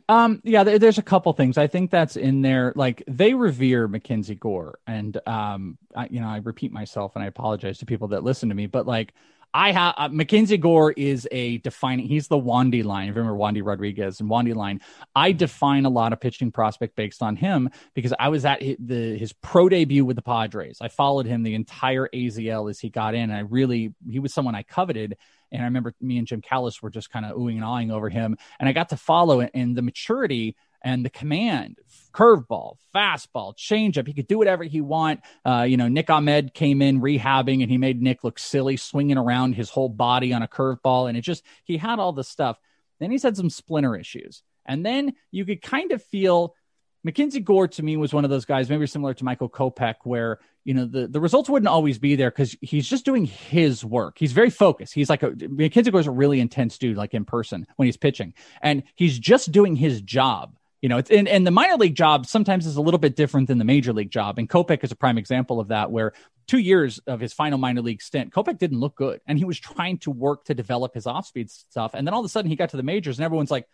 [0.08, 1.58] Um, yeah, there, there's a couple things.
[1.58, 2.72] I think that's in there.
[2.76, 7.26] Like they revere Mackenzie Gore, and um, I, you know, I repeat myself, and I
[7.26, 9.14] apologize to people that listen to me, but like
[9.56, 12.06] I have uh, Mackenzie Gore is a defining.
[12.06, 13.06] He's the Wandy line.
[13.06, 14.82] You Remember Wandy Rodriguez and Wandy line.
[15.14, 18.76] I define a lot of pitching prospect based on him because I was at his,
[18.78, 20.78] the his pro debut with the Padres.
[20.82, 23.22] I followed him the entire AZL as he got in.
[23.22, 25.16] And I really he was someone I coveted.
[25.56, 28.08] And I remember me and Jim Callis were just kind of oohing and awing over
[28.08, 28.36] him.
[28.60, 31.78] And I got to follow it and the maturity and the command,
[32.12, 34.06] curveball, fastball, changeup.
[34.06, 35.20] He could do whatever he want.
[35.44, 39.18] Uh, you know, Nick Ahmed came in rehabbing and he made Nick look silly, swinging
[39.18, 41.08] around his whole body on a curveball.
[41.08, 42.58] And it just, he had all the stuff.
[43.00, 44.42] Then he's had some splinter issues.
[44.66, 46.54] And then you could kind of feel
[47.02, 50.40] Mackenzie Gore to me was one of those guys, maybe similar to Michael Kopech, where
[50.66, 54.16] you know the, the results wouldn't always be there because he's just doing his work.
[54.18, 54.94] He's very focused.
[54.94, 58.34] He's like a Mackenzie is a really intense dude, like in person when he's pitching,
[58.60, 60.56] and he's just doing his job.
[60.82, 63.46] You know, it's and, and the minor league job sometimes is a little bit different
[63.46, 64.40] than the major league job.
[64.40, 66.12] And Kopech is a prime example of that, where
[66.48, 69.20] two years of his final minor league stint, Kopech didn't look good.
[69.24, 71.94] And he was trying to work to develop his off speed stuff.
[71.94, 73.68] And then all of a sudden he got to the majors and everyone's like,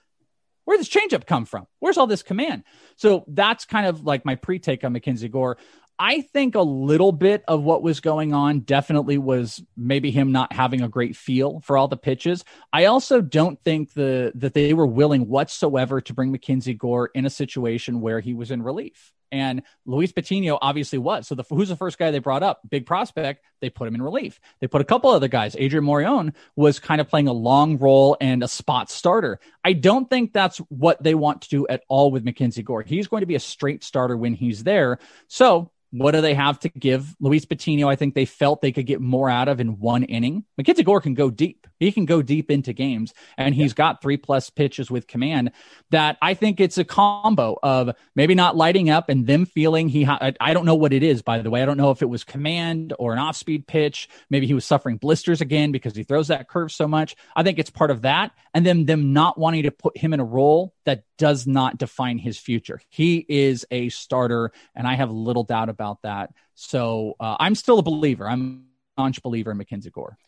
[0.64, 1.66] where does changeup come from?
[1.80, 2.62] Where's all this command?
[2.96, 5.58] So that's kind of like my pre take on Mackenzie Gore.
[6.04, 10.52] I think a little bit of what was going on definitely was maybe him not
[10.52, 12.44] having a great feel for all the pitches.
[12.72, 17.24] I also don't think the that they were willing whatsoever to bring Mackenzie Gore in
[17.24, 19.12] a situation where he was in relief.
[19.30, 21.26] And Luis Patino obviously was.
[21.26, 22.60] So the, who's the first guy they brought up?
[22.68, 23.44] Big prospect.
[23.60, 24.38] They put him in relief.
[24.60, 25.56] They put a couple other guys.
[25.58, 29.40] Adrian Morejon was kind of playing a long role and a spot starter.
[29.64, 32.82] I don't think that's what they want to do at all with Mackenzie Gore.
[32.82, 34.98] He's going to be a straight starter when he's there.
[35.28, 37.88] So what do they have to give Luis Patino?
[37.88, 40.44] I think they felt they could get more out of in one inning.
[40.56, 41.66] Mackenzie Gore can go deep.
[41.78, 43.76] He can go deep into games, and he's yeah.
[43.76, 45.52] got three plus pitches with command.
[45.90, 50.04] That I think it's a combo of maybe not lighting up and them feeling he.
[50.04, 51.62] Ha- I don't know what it is, by the way.
[51.62, 54.08] I don't know if it was command or an off speed pitch.
[54.30, 57.16] Maybe he was suffering blisters again because he throws that curve so much.
[57.36, 60.20] I think it's part of that, and then them not wanting to put him in
[60.20, 62.80] a role that does not define his future.
[62.88, 66.30] He is a starter, and I have little doubt about that.
[66.56, 68.28] So uh, I'm still a believer.
[68.28, 70.18] I'm a staunch believer in Mackenzie Gore.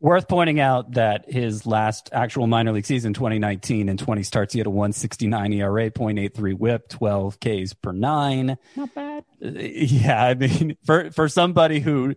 [0.00, 4.60] Worth pointing out that his last actual minor league season, 2019, and 20 starts, he
[4.60, 8.56] had a 169 ERA, 0.83 whip, 12 Ks per nine.
[8.74, 9.24] Not bad.
[9.44, 12.14] Uh, yeah, I mean, for for somebody who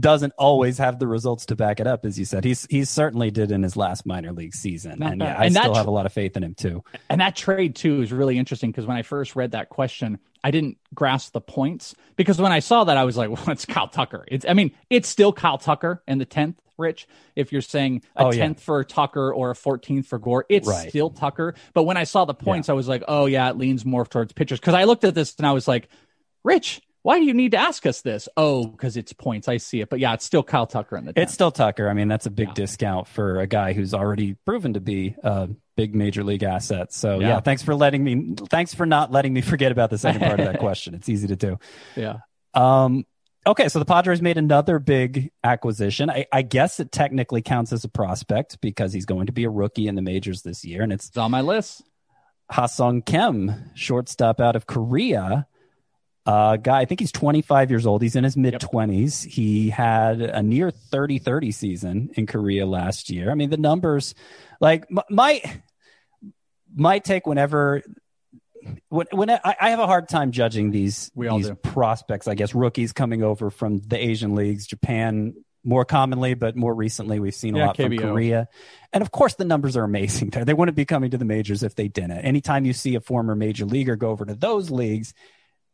[0.00, 2.44] doesn't always have the results to back it up, as you said.
[2.44, 5.74] He's he certainly did in his last minor league season, and yeah, I and still
[5.74, 6.82] have a lot of faith in him too.
[7.08, 10.50] And that trade too is really interesting because when I first read that question, I
[10.50, 13.88] didn't grasp the points because when I saw that, I was like, "Well, it's Kyle
[13.88, 16.60] Tucker." It's I mean, it's still Kyle Tucker in the tenth.
[16.76, 18.52] Rich, if you're saying a oh, 10th yeah.
[18.54, 20.88] for Tucker or a 14th for Gore, it's right.
[20.88, 21.56] still Tucker.
[21.74, 22.72] But when I saw the points, yeah.
[22.72, 24.60] I was like, oh, yeah, it leans more towards pitchers.
[24.60, 25.88] Because I looked at this and I was like,
[26.44, 28.28] Rich, why do you need to ask us this?
[28.36, 29.48] Oh, because it's points.
[29.48, 29.88] I see it.
[29.88, 31.12] But yeah, it's still Kyle Tucker in the.
[31.12, 31.22] 10th.
[31.22, 31.88] It's still Tucker.
[31.88, 32.54] I mean, that's a big yeah.
[32.54, 36.92] discount for a guy who's already proven to be a big major league asset.
[36.92, 37.28] So yeah.
[37.28, 38.34] yeah, thanks for letting me.
[38.50, 40.94] Thanks for not letting me forget about the second part of that question.
[40.94, 41.58] It's easy to do.
[41.96, 42.18] Yeah.
[42.54, 43.06] Um.
[43.46, 46.10] Okay, so the Padres made another big acquisition.
[46.10, 49.48] I, I, guess it technically counts as a prospect because he's going to be a
[49.48, 51.82] rookie in the majors this year, and it's, it's on my list.
[52.50, 55.46] Ha-Seong Kim, shortstop out of Korea.
[56.28, 58.02] Uh, guy, I think he's 25 years old.
[58.02, 59.24] He's in his mid 20s.
[59.24, 59.32] Yep.
[59.32, 63.30] He had a near 30 30 season in Korea last year.
[63.30, 64.14] I mean, the numbers,
[64.60, 65.40] like, my,
[66.74, 67.82] my take whenever
[68.90, 72.92] when, when I, I, have a hard time judging these these prospects, I guess rookies
[72.92, 75.32] coming over from the Asian leagues, Japan
[75.64, 78.00] more commonly, but more recently we've seen a yeah, lot KBO.
[78.00, 78.48] from Korea.
[78.92, 80.44] And of course, the numbers are amazing there.
[80.44, 82.12] They wouldn't be coming to the majors if they didn't.
[82.18, 85.14] Anytime you see a former major leaguer go over to those leagues,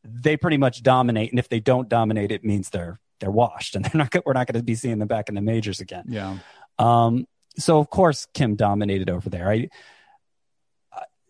[0.05, 1.31] they pretty much dominate.
[1.31, 4.15] And if they don't dominate, it means they're they're washed, and they're not.
[4.25, 6.05] We're not going to be seeing them back in the majors again.
[6.09, 6.39] Yeah.
[6.79, 7.27] Um.
[7.57, 9.51] So of course, Kim dominated over there.
[9.51, 9.69] I.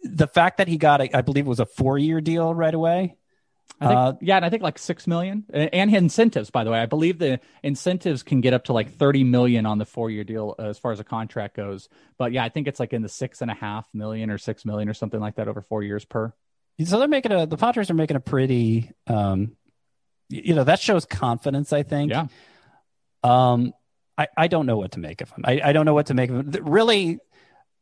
[0.07, 3.17] The fact that he got, a, I believe, it was a four-year deal right away.
[3.81, 6.51] I think, uh, yeah, and I think like six million, and incentives.
[6.51, 9.79] By the way, I believe the incentives can get up to like thirty million on
[9.79, 11.89] the four-year deal uh, as far as a contract goes.
[12.19, 14.67] But yeah, I think it's like in the six and a half million or six
[14.67, 16.35] million or something like that over four years per.
[16.83, 19.57] So they're making a the Padres are making a pretty um
[20.29, 22.11] you know that shows confidence I think.
[22.11, 22.27] Yeah.
[23.23, 23.73] Um
[24.19, 25.43] I I don't know what to make of them.
[25.45, 26.65] I I don't know what to make of them.
[26.65, 27.19] Really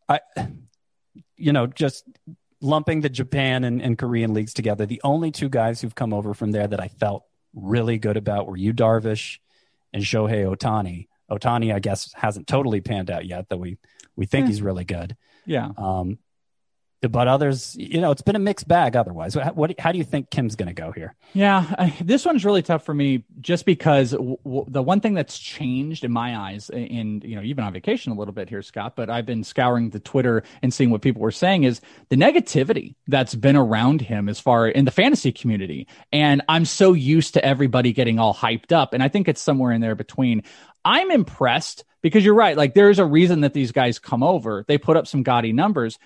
[0.08, 0.20] I
[1.36, 2.04] you know just
[2.62, 6.32] lumping the Japan and, and Korean leagues together, the only two guys who've come over
[6.32, 7.24] from there that I felt
[7.54, 9.38] really good about were Yu Darvish
[9.92, 11.08] and Shohei Ohtani.
[11.30, 13.78] Ohtani, I guess, hasn't totally panned out yet, though we
[14.16, 14.48] we think yeah.
[14.48, 15.16] he's really good.
[15.44, 15.70] Yeah.
[15.76, 16.18] Um,
[17.10, 19.34] but others, you know, it's been a mixed bag otherwise.
[19.34, 21.14] What, what how do you think Kim's going to go here?
[21.32, 25.14] Yeah, I, this one's really tough for me just because w- w- the one thing
[25.14, 28.48] that's changed in my eyes, and you know, you've been on vacation a little bit
[28.48, 31.80] here, Scott, but I've been scouring the Twitter and seeing what people were saying is
[32.08, 35.88] the negativity that's been around him as far in the fantasy community.
[36.12, 38.92] And I'm so used to everybody getting all hyped up.
[38.92, 40.42] And I think it's somewhere in there between.
[40.84, 42.56] I'm impressed because you're right.
[42.56, 44.64] Like there's a reason that these guys come over.
[44.66, 45.98] They put up some gaudy numbers,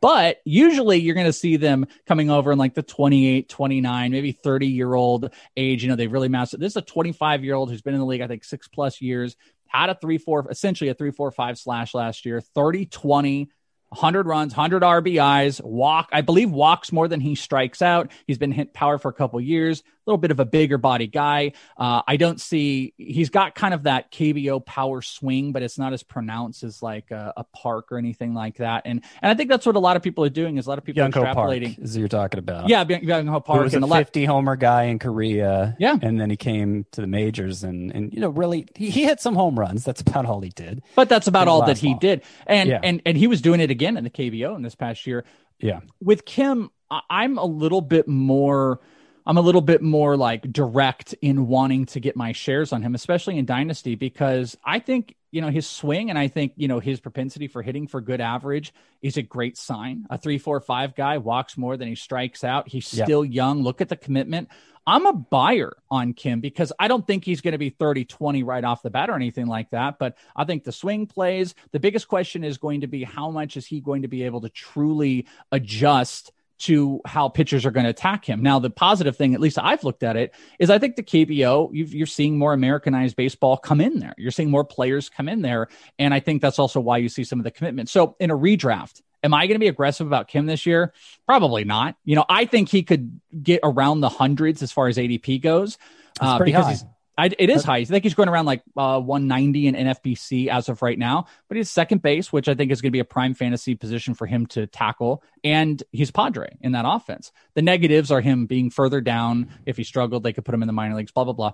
[0.00, 4.32] but usually you're going to see them coming over in like the 28, 29, maybe
[4.32, 5.82] 30 year old age.
[5.82, 6.60] You know, they've really mastered.
[6.60, 9.00] This is a 25 year old who's been in the league, I think, six plus
[9.00, 9.36] years,
[9.66, 13.50] had a three, four, essentially a three, four, five slash last year, 30, 20,
[13.90, 16.10] 100 runs, 100 RBIs, walk.
[16.12, 18.12] I believe walks more than he strikes out.
[18.26, 21.52] He's been hit power for a couple years little bit of a bigger body guy.
[21.76, 25.92] Uh, I don't see he's got kind of that KBO power swing, but it's not
[25.92, 28.82] as pronounced as like a, a Park or anything like that.
[28.86, 30.58] And and I think that's what a lot of people are doing.
[30.58, 31.76] Is a lot of people Young extrapolating.
[31.76, 32.68] Park is you're talking about?
[32.68, 33.58] Yeah, Byung Ho Park.
[33.58, 35.76] Who was and a 50 homer guy in Korea.
[35.78, 39.04] Yeah, and then he came to the majors and and you know really he, he
[39.04, 39.84] hit some home runs.
[39.84, 40.82] That's about all he did.
[40.96, 41.98] But that's about all that he ball.
[42.00, 42.22] did.
[42.46, 42.80] And Yeah.
[42.82, 45.24] and and he was doing it again in the KBO in this past year.
[45.60, 45.80] Yeah.
[46.00, 46.70] with Kim,
[47.10, 48.80] I'm a little bit more.
[49.26, 52.94] I'm a little bit more like direct in wanting to get my shares on him,
[52.94, 56.80] especially in Dynasty, because I think, you know, his swing and I think, you know,
[56.80, 60.06] his propensity for hitting for good average is a great sign.
[60.10, 62.68] A three, four, five guy walks more than he strikes out.
[62.68, 63.06] He's Yep.
[63.06, 63.62] still young.
[63.62, 64.48] Look at the commitment.
[64.86, 68.42] I'm a buyer on Kim because I don't think he's going to be 30 20
[68.42, 69.98] right off the bat or anything like that.
[69.98, 71.54] But I think the swing plays.
[71.70, 74.40] The biggest question is going to be how much is he going to be able
[74.40, 78.42] to truly adjust to how pitchers are going to attack him.
[78.42, 81.70] Now, the positive thing, at least I've looked at it, is I think the KBO,
[81.72, 84.14] you've, you're seeing more Americanized baseball come in there.
[84.18, 85.68] You're seeing more players come in there.
[85.98, 87.88] And I think that's also why you see some of the commitment.
[87.88, 90.94] So in a redraft, Am I going to be aggressive about Kim this year?
[91.26, 91.94] Probably not.
[92.04, 95.76] You know, I think he could get around the hundreds as far as ADP goes.
[96.18, 96.70] That's uh, pretty high.
[96.70, 96.84] he's
[97.20, 97.76] I, it is high.
[97.76, 101.58] I think he's going around like uh, 190 in NFBC as of right now, but
[101.58, 104.26] he's second base, which I think is going to be a prime fantasy position for
[104.26, 105.22] him to tackle.
[105.44, 107.30] And he's Padre in that offense.
[107.52, 109.50] The negatives are him being further down.
[109.66, 111.52] If he struggled, they could put him in the minor leagues, blah, blah, blah.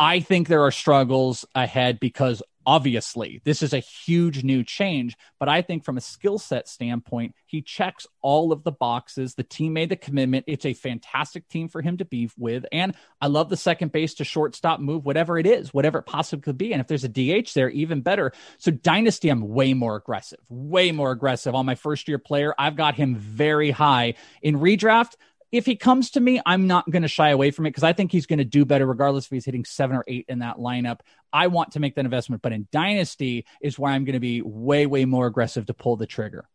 [0.00, 5.16] I think there are struggles ahead because obviously this is a huge new change.
[5.38, 9.34] But I think from a skill set standpoint, he checks all of the boxes.
[9.34, 10.44] The team made the commitment.
[10.48, 12.64] It's a fantastic team for him to be with.
[12.72, 16.42] And I love the second base to shortstop move, whatever it is, whatever it possibly
[16.42, 16.72] could be.
[16.72, 18.32] And if there's a DH there, even better.
[18.58, 22.54] So Dynasty, I'm way more aggressive, way more aggressive on my first year player.
[22.58, 25.14] I've got him very high in redraft
[25.52, 27.92] if he comes to me, I'm not going to shy away from it because I
[27.92, 30.56] think he's going to do better regardless if he's hitting seven or eight in that
[30.56, 31.00] lineup.
[31.30, 34.40] I want to make that investment, but in Dynasty is where I'm going to be
[34.40, 36.48] way, way more aggressive to pull the trigger.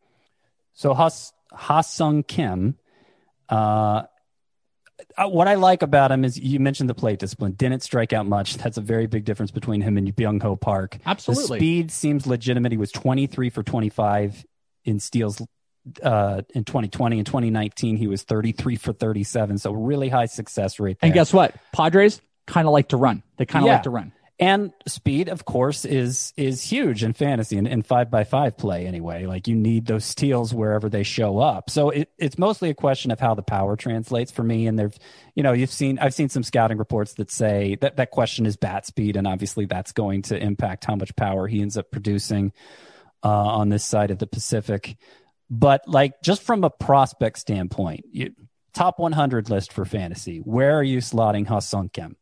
[0.73, 2.75] So Has Ha-Seong Kim,
[3.49, 4.03] uh,
[5.15, 7.51] uh, what I like about him is you mentioned the plate discipline.
[7.51, 8.57] Didn't strike out much.
[8.57, 10.97] That's a very big difference between him and Byung Ho Park.
[11.05, 11.59] Absolutely.
[11.59, 12.71] The speed seems legitimate.
[12.71, 14.43] He was 23 for 25
[14.85, 15.39] in steals
[16.03, 17.17] uh, in 2020.
[17.19, 19.57] and 2019, he was 33 for 37.
[19.57, 20.99] So really high success rate.
[21.01, 21.07] There.
[21.07, 21.55] And guess what?
[21.73, 23.23] Padres kind of like to run.
[23.37, 23.73] They kind of Yeah.
[23.73, 24.11] like to run.
[24.39, 28.85] and speed of course is is huge in fantasy and in five by five play
[28.85, 32.73] anyway like you need those steals wherever they show up so it, it's mostly a
[32.75, 34.93] question of how the power translates for me and there's
[35.33, 38.55] you know you've seen i've seen some scouting reports that say that that question is
[38.55, 42.53] bat speed and obviously that's going to impact how much power he ends up producing
[43.23, 44.97] uh, on this side of the pacific
[45.49, 48.33] but like just from a prospect standpoint you,
[48.73, 52.15] top 100 list for fantasy where are you slotting Ha-Seong Kim?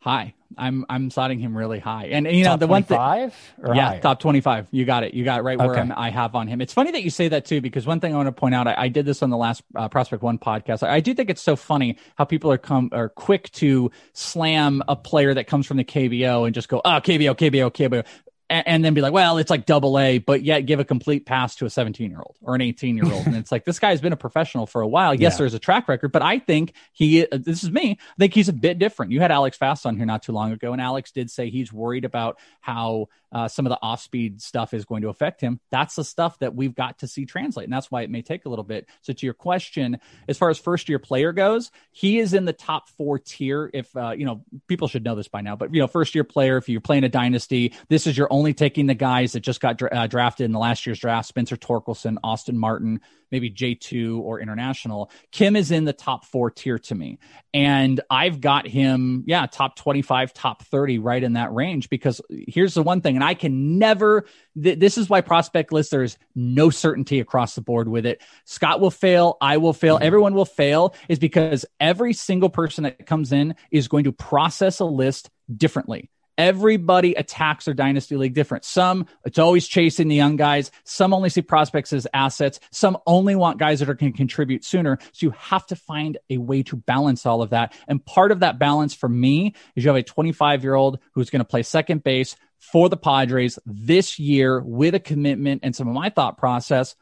[0.00, 0.34] High.
[0.56, 2.06] I'm I'm slotting him really high.
[2.06, 4.00] And, and you know top the one thing yeah, higher?
[4.00, 4.68] top 25.
[4.70, 5.14] You got it.
[5.14, 5.90] You got it right where Okay.
[5.96, 6.60] I have on him.
[6.60, 8.68] It's funny that you say that too, because one thing I want to point out,
[8.68, 10.82] I, I did this on the last uh, Prospect One podcast.
[10.82, 14.82] I, I do think it's so funny how people are come are quick to slam
[14.86, 18.06] a player that comes from the KBO and just go, oh, KBO, KBO, KBO.
[18.48, 21.26] And, and then be like, well, it's like double A, but yet give a complete
[21.26, 23.26] pass to a 17 year old or an 18 year old.
[23.26, 25.12] and it's like, this guy's been a professional for a while.
[25.14, 25.38] Yes, Yeah.
[25.38, 28.48] there's a track record, but I think he, uh, this is me, I think he's
[28.48, 29.10] a bit different.
[29.10, 31.72] You had Alex Fast on here not too long ago, and Alex did say he's
[31.72, 35.60] worried about how uh, some of the off speed stuff is going to affect him.
[35.70, 37.64] That's the stuff that we've got to see translate.
[37.64, 38.88] And that's why it may take a little bit.
[39.02, 42.54] So, to your question, as far as first year player goes, he is in the
[42.54, 43.70] top four tier.
[43.74, 46.24] If, uh, you know, people should know this by now, but, you know, first year
[46.24, 49.60] player, if you're playing a dynasty, this is you're only taking the guys that just
[49.60, 54.20] got dra- uh, drafted in the last year's draft Spencer Torkelson, Austin Martin, maybe J2
[54.20, 55.10] or international.
[55.32, 57.18] Kim is in the top four tier to me.
[57.52, 61.88] And I've got him, yeah, top 25, top 30, right in that range.
[61.88, 64.26] Because here's the one thing, and I can never.
[64.62, 68.22] Th- this is why prospect list there is no certainty across the board with it.
[68.44, 69.36] Scott will fail.
[69.40, 69.96] I will fail.
[69.96, 70.04] Mm-hmm.
[70.04, 70.94] Everyone will fail.
[71.08, 76.08] Is because every single person that comes in is going to process a list differently.
[76.38, 78.64] Everybody attacks their dynasty league different.
[78.64, 80.70] Some, it's always chasing the young guys.
[80.84, 82.60] Some only see prospects as assets.
[82.70, 84.98] Some only want guys that are going to contribute sooner.
[85.12, 87.74] So you have to find a way to balance all of that.
[87.88, 91.30] And part of that balance for me is you have a 25 year old who's
[91.30, 95.88] going to play second base for the Padres this year with a commitment and some
[95.88, 96.94] of my thought process.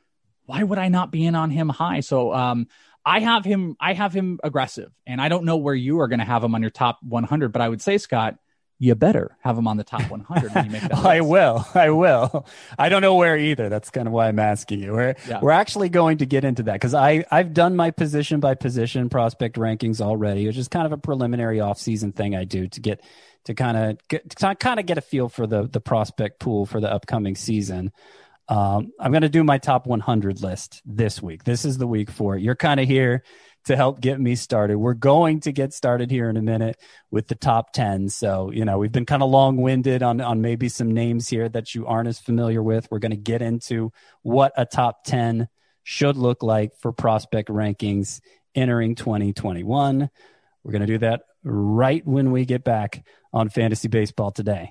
[0.46, 2.00] Why would I not be in on him high?
[2.00, 2.68] So, um,
[3.06, 3.76] I have him.
[3.78, 6.54] I have him aggressive, and I don't know where you are going to have him
[6.54, 7.52] on your top 100.
[7.52, 8.38] But I would say, Scott,
[8.78, 10.94] you better have them on the top 100 when you make that.
[10.94, 11.66] I will.
[11.74, 12.46] I will.
[12.78, 13.68] I don't know where either.
[13.68, 14.92] That's kind of why I'm asking you.
[14.92, 15.40] We're yeah.
[15.40, 19.08] we're actually going to get into that because I I've done my position by position
[19.08, 23.02] prospect rankings already, which is kind of a preliminary offseason thing I do to get
[23.44, 26.66] to kind of get to kind of get a feel for the the prospect pool
[26.66, 27.92] for the upcoming season.
[28.46, 31.44] Um, I'm going to do my top 100 list this week.
[31.44, 32.42] This is the week for it.
[32.42, 33.22] You're kind of here
[33.64, 34.76] to help get me started.
[34.76, 36.78] We're going to get started here in a minute
[37.10, 38.08] with the top 10.
[38.10, 41.48] So, you know, we've been kind of long winded on, on maybe some names here
[41.48, 42.88] that you aren't as familiar with.
[42.90, 45.48] We're going to get into what a top 10
[45.82, 48.20] should look like for prospect rankings
[48.54, 50.10] entering 2021.
[50.62, 54.70] We're going to do that right when we get back on Fantasy Baseball today.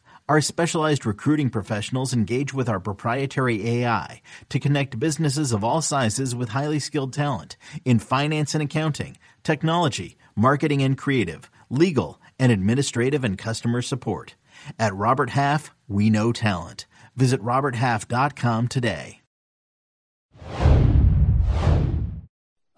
[0.31, 6.33] Our specialized recruiting professionals engage with our proprietary AI to connect businesses of all sizes
[6.33, 13.25] with highly skilled talent in finance and accounting, technology, marketing and creative, legal, and administrative
[13.25, 14.35] and customer support.
[14.79, 16.85] At Robert Half, we know talent.
[17.17, 19.19] Visit RobertHalf.com today.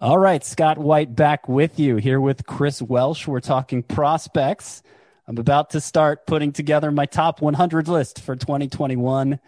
[0.00, 3.28] All right, Scott White back with you here with Chris Welsh.
[3.28, 4.82] We're talking prospects.
[5.26, 9.40] I'm about to start putting together my top 100 list for 2021.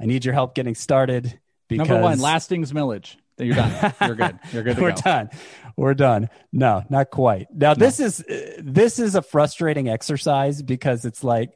[0.00, 1.38] I need your help getting started.
[1.68, 1.88] Because...
[1.88, 3.18] Number one, Lastings Milledge.
[3.38, 3.94] You're done.
[4.00, 4.38] You're good.
[4.52, 4.78] You're good.
[4.80, 5.00] We're go.
[5.02, 5.30] done.
[5.76, 6.28] We're done.
[6.52, 7.46] No, not quite.
[7.54, 7.74] Now no.
[7.74, 8.24] this is
[8.58, 11.52] this is a frustrating exercise because it's like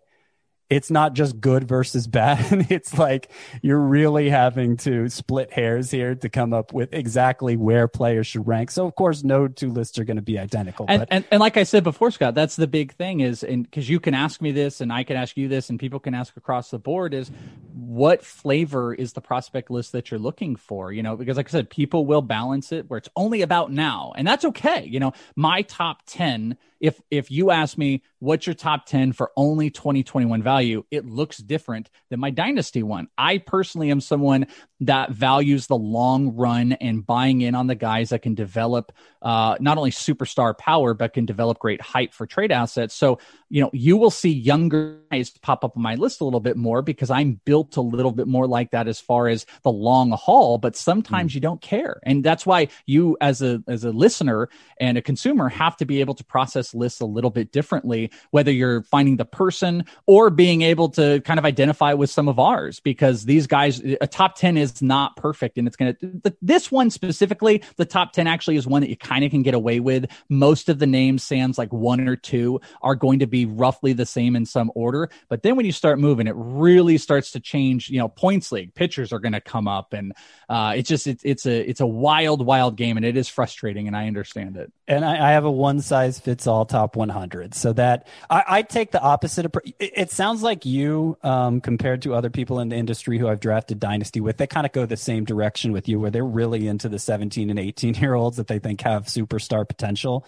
[0.72, 2.66] it's not just good versus bad.
[2.70, 3.30] it's like
[3.60, 8.46] you're really having to split hairs here to come up with exactly where players should
[8.46, 8.70] rank.
[8.70, 10.86] So of course, no two lists are going to be identical.
[10.88, 11.08] And, but...
[11.10, 14.00] and, and like I said before, Scott, that's the big thing is, and because you
[14.00, 16.70] can ask me this, and I can ask you this, and people can ask across
[16.70, 17.30] the board is,
[17.74, 20.90] what flavor is the prospect list that you're looking for?
[20.90, 24.14] You know, because like I said, people will balance it where it's only about now,
[24.16, 24.86] and that's okay.
[24.86, 29.32] You know, my top ten if if you ask me what's your top 10 for
[29.36, 33.08] only 2021 value it looks different than my dynasty one.
[33.16, 34.46] I personally am someone
[34.80, 38.92] that values the long run and buying in on the guys that can develop
[39.22, 42.94] uh, not only superstar power but can develop great height for trade assets.
[42.94, 43.18] So
[43.48, 46.56] you know you will see younger guys pop up on my list a little bit
[46.56, 50.10] more because i'm built a little bit more like that as far as the long
[50.12, 51.34] haul but sometimes mm.
[51.36, 52.00] you don't care.
[52.04, 56.00] And that's why you as a as a listener and a consumer have to be
[56.00, 60.62] able to process lists a little bit differently, whether you're finding the person or being
[60.62, 64.56] able to kind of identify with some of ours, because these guys, a top 10
[64.56, 65.58] is not perfect.
[65.58, 68.96] And it's going to, this one specifically, the top 10 actually is one that you
[68.96, 70.06] kind of can get away with.
[70.28, 74.06] Most of the names, sans like one or two, are going to be roughly the
[74.06, 75.10] same in some order.
[75.28, 77.90] But then when you start moving, it really starts to change.
[77.90, 80.12] You know, points league pitchers are going to come up, and
[80.48, 83.86] uh, it's just it's it's a it's a wild wild game, and it is frustrating,
[83.86, 84.72] and I understand it.
[84.88, 87.54] And I, I have a one size fits all top 100.
[87.54, 89.46] So that I, I take the opposite.
[89.46, 93.28] Of, it, it sounds like you, um, compared to other people in the industry who
[93.28, 96.24] I've drafted Dynasty with, they kind of go the same direction with you, where they're
[96.24, 100.26] really into the 17 and 18 year olds that they think have superstar potential.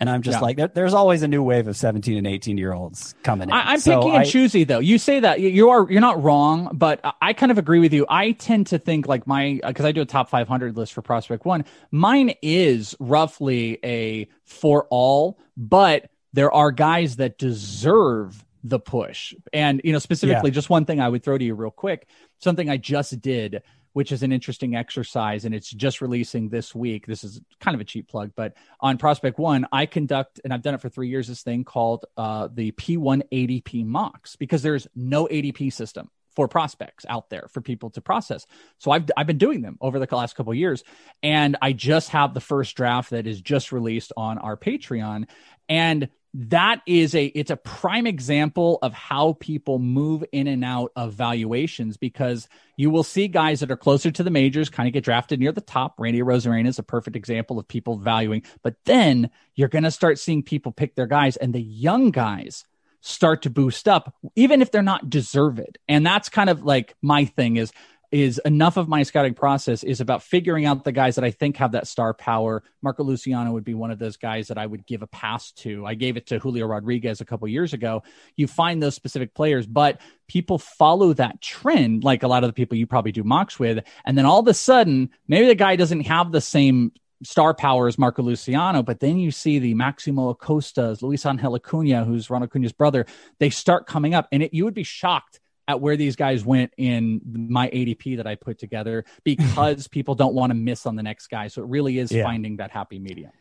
[0.00, 0.40] And I'm just Yeah.
[0.42, 3.54] like, there, there's always a new wave of 17 and 18 year olds coming in.
[3.54, 4.80] I, I'm So picky and I- choosy though.
[4.80, 7.92] You say that you are you're not wrong, but I- I kind of agree with
[7.92, 8.04] you.
[8.08, 11.00] I tend to think like my uh, because I do a top 500 list for
[11.02, 11.64] Prospect One.
[11.92, 19.34] Mine is roughly a for all, but there are guys that deserve the push.
[19.52, 22.08] And you know, specifically, just one thing I would throw to you real quick,
[22.40, 23.62] something I just did.
[23.94, 27.06] Which is an interesting exercise, and it's just releasing this week.
[27.06, 30.62] This is kind of a cheap plug, but on Prospect One, I conduct, and I've
[30.62, 34.86] done it for three years, this thing called uh, the P1 ADP mocks because there's
[34.94, 38.46] no ADP system for prospects out there for people to process.
[38.78, 40.82] So I've, I've been doing them over the last couple of years.
[41.22, 45.28] And I just have the first draft that is just released on our Patreon.
[45.68, 50.90] And that is a it's a prime example of how people move in and out
[50.96, 54.92] of valuations because you will see guys that are closer to the majors kind of
[54.92, 55.94] get drafted near the top.
[55.96, 60.18] Randy Arozarena is a perfect example of people valuing, but then you're going to start
[60.18, 62.64] seeing people pick their guys and the young guys
[63.00, 65.78] start to boost up even if they're not deserved.
[65.88, 67.70] And that's kind of like my thing is
[68.14, 71.56] is enough of my scouting process is about figuring out the guys that I think
[71.56, 72.62] have that star power.
[72.80, 75.84] Marco Luciano would be one of those guys that I would give a pass to.
[75.84, 78.04] I gave it to Julio Rodriguez a couple years ago.
[78.36, 82.52] You find those specific players, but people follow that trend, like a lot of the
[82.52, 83.84] people you probably do mocks with.
[84.04, 86.92] And then all of a sudden, maybe the guy doesn't have the same
[87.24, 92.04] star power as Marco Luciano, but then you see the Maximo Acostas, Luis Angel Acuna,
[92.04, 93.06] who's Ron Acuna's brother,
[93.40, 96.72] they start coming up, and it, you would be shocked at where these guys went
[96.76, 101.02] in my ADP that I put together because people don't want to miss on the
[101.02, 101.48] next guy.
[101.48, 102.24] So it really is Yeah.
[102.24, 103.32] finding that happy medium.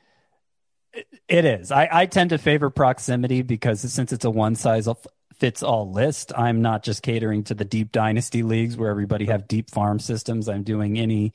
[1.27, 1.71] It is.
[1.71, 4.87] I, I tend to favor proximity because since it's a one size
[5.39, 9.47] fits all list, I'm not just catering to the deep dynasty leagues where everybody have
[9.47, 10.47] deep farm systems.
[10.47, 11.33] I'm doing any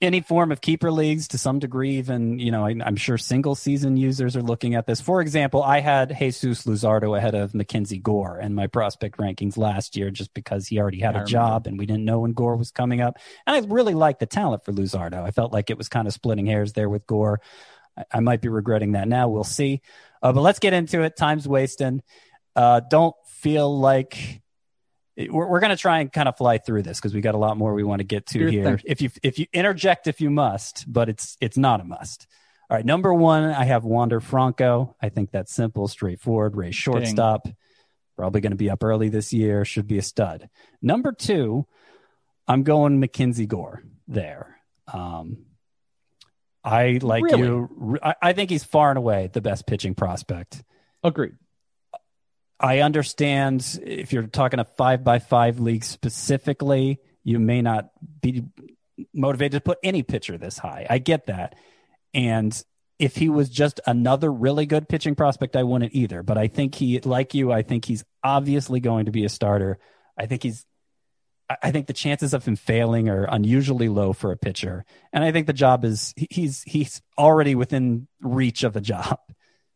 [0.00, 1.98] any form of keeper leagues to some degree.
[1.98, 5.00] Even you know, I, I'm sure single season users are looking at this.
[5.00, 9.96] For example, I had Jesus Luzardo ahead of Mackenzie Gore in my prospect rankings last
[9.96, 12.70] year, just because he already had a job and we didn't know when Gore was
[12.70, 13.18] coming up.
[13.46, 15.22] And I really liked the talent for Luzardo.
[15.22, 17.40] I felt like it was kind of splitting hairs there with Gore.
[17.96, 19.28] I, I might be regretting that now.
[19.28, 19.82] We'll see.
[20.22, 21.16] Uh, but let's get into it.
[21.16, 22.02] Time's wasting.
[22.56, 24.42] Uh, don't feel like
[25.18, 27.38] we're, we're going to try and kind of fly through this because we got a
[27.38, 28.64] lot more we want to get to Sure here.
[28.76, 28.80] thing.
[28.84, 32.26] If you if you interject if you must, but it's it's not a must.
[32.70, 34.94] All right, number one, I have Wander Franco.
[35.00, 36.54] I think that's simple, straightforward.
[36.54, 37.48] Ray shortstop,
[38.16, 39.64] probably going to be up early this year.
[39.64, 40.50] Should be a stud.
[40.82, 41.66] Number two,
[42.46, 44.58] I'm going Mackenzie Gore there.
[44.92, 45.46] Um,
[46.62, 47.42] I like Really?
[47.42, 47.98] you.
[48.02, 50.62] I, I think he's far and away the best pitching prospect.
[51.02, 51.36] Agreed.
[52.60, 57.90] I understand if you're talking a five by five league specifically, you may not
[58.20, 58.44] be
[59.14, 60.86] motivated to put any pitcher this high.
[60.88, 61.54] I get that.
[62.14, 62.60] And
[62.98, 66.24] if he was just another really good pitching prospect, I wouldn't either.
[66.24, 69.78] But I think he, like you, I think he's obviously going to be a starter.
[70.18, 70.64] I think he's,
[71.62, 74.84] I- think the chances of him failing are unusually low for a pitcher.
[75.12, 79.20] And I think the job is, he's, he's already within reach of the job.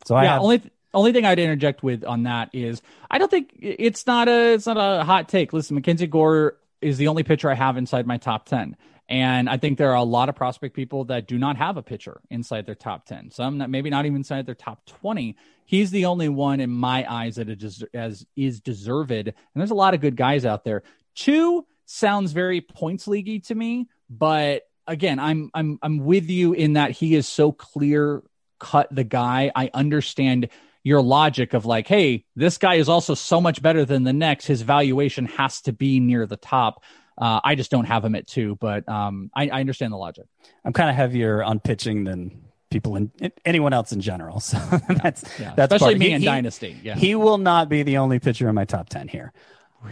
[0.05, 0.63] So I have, only
[0.95, 4.67] only thing I'd interject with on that is I don't think it's not a it's
[4.67, 5.53] not a hot take.
[5.53, 8.77] Listen, Mackenzie Gore is the only pitcher I have inside my top ten.
[9.09, 11.83] And I think there are a lot of prospect people that do not have a
[11.83, 13.31] pitcher inside their top 10.
[13.31, 15.37] Some that maybe not even inside their top 20.
[15.67, 19.11] He's the only one in my eyes that is, as is deserved.
[19.11, 20.83] And there's a lot of good guys out there.
[21.15, 26.75] Two sounds very points leaguey to me, but again, I'm I'm I'm with you in
[26.75, 28.23] that he is so clear
[28.59, 29.51] cut the guy.
[29.55, 30.49] I understand
[30.85, 34.47] your logic of like, hey, this guy is also so much better than the next.
[34.47, 36.83] His valuation has to be near the top.
[37.17, 40.25] Uh, I just don't have him at two, but um, I, I understand the logic.
[40.65, 43.13] I'm kind of heavier on pitching than people in
[43.45, 44.41] anyone else in general.
[44.41, 44.59] So
[44.89, 46.77] that's Yeah, that's especially me he- in he- Dynasty.
[46.83, 49.33] Yeah, He will not be the only pitcher in my top ten here.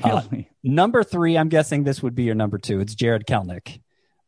[0.03, 0.49] Uh, really.
[0.62, 2.80] number three, I'm guessing this would be your number two.
[2.80, 3.80] It's Jarred Kelenic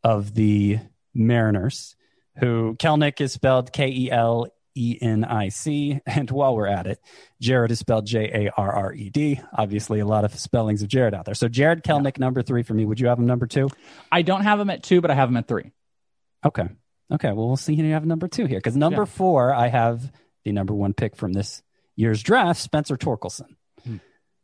[0.05, 0.79] of the
[1.15, 1.97] Mariners,
[2.39, 6.01] who Kelenic is spelled K E L E N I C.
[6.07, 7.01] And while we're at it,
[7.41, 9.41] Jared is spelled J A R R E D.
[9.57, 11.35] Obviously, a lot of spellings of Jared out there.
[11.35, 12.85] So Jarred Kelenic, number three for me.
[12.85, 13.69] Would you have him number two?
[14.11, 15.73] I don't have him at two, but I have him at three.
[16.45, 16.69] Okay.
[17.13, 17.33] Okay.
[17.33, 18.59] Well, we'll see who you have number two here.
[18.59, 19.07] Because number Yeah.
[19.07, 20.11] four, I have
[20.45, 21.63] the number one pick from this
[21.97, 23.55] year's draft, Spencer Torkelson.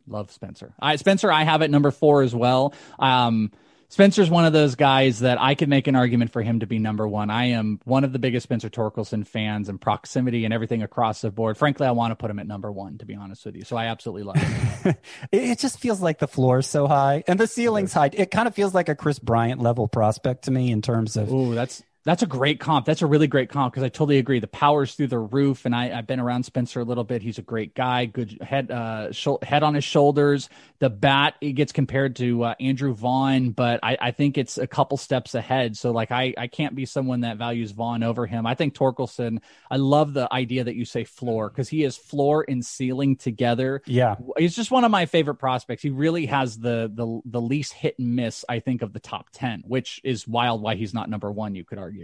[0.06, 0.72] Love Spencer.
[0.80, 2.72] I, Spencer, I have at number four as well.
[2.98, 3.52] Um,
[3.90, 6.78] Spencer's one of those guys that I could make an argument for him to be
[6.78, 7.30] number one.
[7.30, 11.30] I am one of the biggest Spencer Torkelson fans and proximity and everything across the
[11.30, 11.56] board.
[11.56, 13.64] Frankly, I want to put him at number one, to be honest with you.
[13.64, 14.94] So I absolutely love him.
[15.32, 18.10] it, it just feels like the floor is so high and the ceiling's high.
[18.12, 21.32] It kind of feels like a Kris Bryant level prospect to me in terms of
[21.32, 22.86] Ooh, that's That's a great comp.
[22.86, 24.40] That's a really great comp because I totally agree.
[24.40, 27.20] The power's through the roof, and I, have been around Spencer a little bit.
[27.20, 30.48] He's a great guy, good head, uh, sh- head on his shoulders.
[30.78, 34.66] The bat it gets compared to uh, Andrew Vaughn, but I, I, think it's a
[34.66, 35.76] couple steps ahead.
[35.76, 38.46] So like I, I can't be someone that values Vaughn over him.
[38.46, 39.40] I think Torkelson.
[39.70, 43.82] I love the idea that you say floor because he is floor and ceiling together.
[43.84, 45.82] Yeah, he's just one of my favorite prospects.
[45.82, 49.26] He really has the the the least hit and miss I think of the top
[49.30, 50.62] ten, which is wild.
[50.62, 51.97] Why he's not number one, you could argue.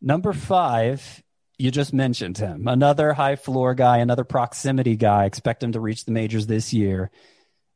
[0.00, 1.22] Number five,
[1.58, 2.66] you just mentioned him.
[2.66, 5.26] Another high floor guy, another proximity guy.
[5.26, 7.10] Expect him to reach the majors this year.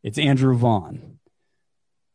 [0.02, 1.18] It's Andrew Vaughn.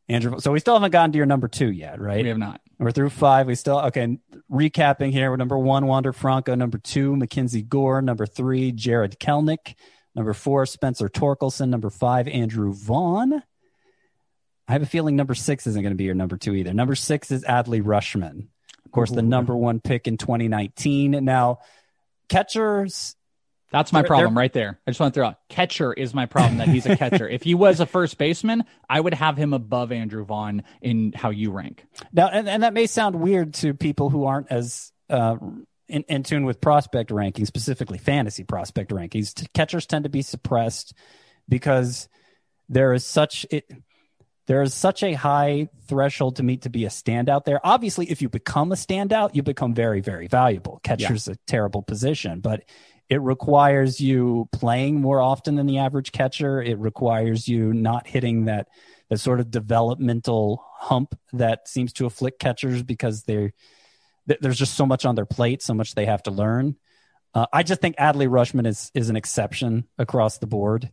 [0.08, 2.24] Andrew, so we still haven't gotten to your number two yet, right?
[2.24, 2.62] We have not.
[2.80, 3.46] We're through five.
[3.46, 4.18] We still okay.
[4.52, 6.56] Recapping here, we're number one, Wander Franco.
[6.56, 8.02] Number two, Mackenzie Gore.
[8.02, 9.76] Number three, Jarred Kelenic.
[10.16, 11.70] Number four, Spencer Torkelson.
[11.70, 13.44] Number five, Andrew Vaughn.
[14.68, 16.74] I have a feeling number six isn't going to be your number two either.
[16.74, 18.48] Number six is Adley Rutschman.
[18.90, 21.24] Of course, the number one pick in 2019.
[21.24, 21.60] Now,
[22.28, 23.16] catchers.
[23.72, 24.80] That's my problem right there.
[24.88, 27.30] I just want to throw out catcher is my problem that he's a catcher.
[27.30, 31.30] if he was a first baseman, I would have him above Andrew Vaughn in how
[31.30, 31.86] you rank.
[32.12, 35.38] Now, and, and that may sound weird to people who aren't as uh,
[35.88, 39.48] in, in tune with prospect rankings, specifically fantasy prospect rankings.
[39.54, 40.96] Catchers tend to be suppressed
[41.48, 42.10] because
[42.70, 43.70] there is such it
[44.50, 47.60] there is such a high threshold to meet to be a standout there.
[47.64, 50.80] Obviously, if you become a standout, you become very, very valuable.
[50.84, 51.36] Catcher's yeah.
[51.36, 52.64] a terrible position, but
[53.10, 56.64] it requires you playing more often than the average catcher.
[56.64, 58.70] It requires you not hitting that
[59.10, 63.54] that sort of developmental hump that seems to afflict catchers because they're
[64.26, 66.76] there's just so much on their plate, so much they have to learn.
[67.36, 70.90] Uh, I just think Adley Rutschman is is an exception across the board.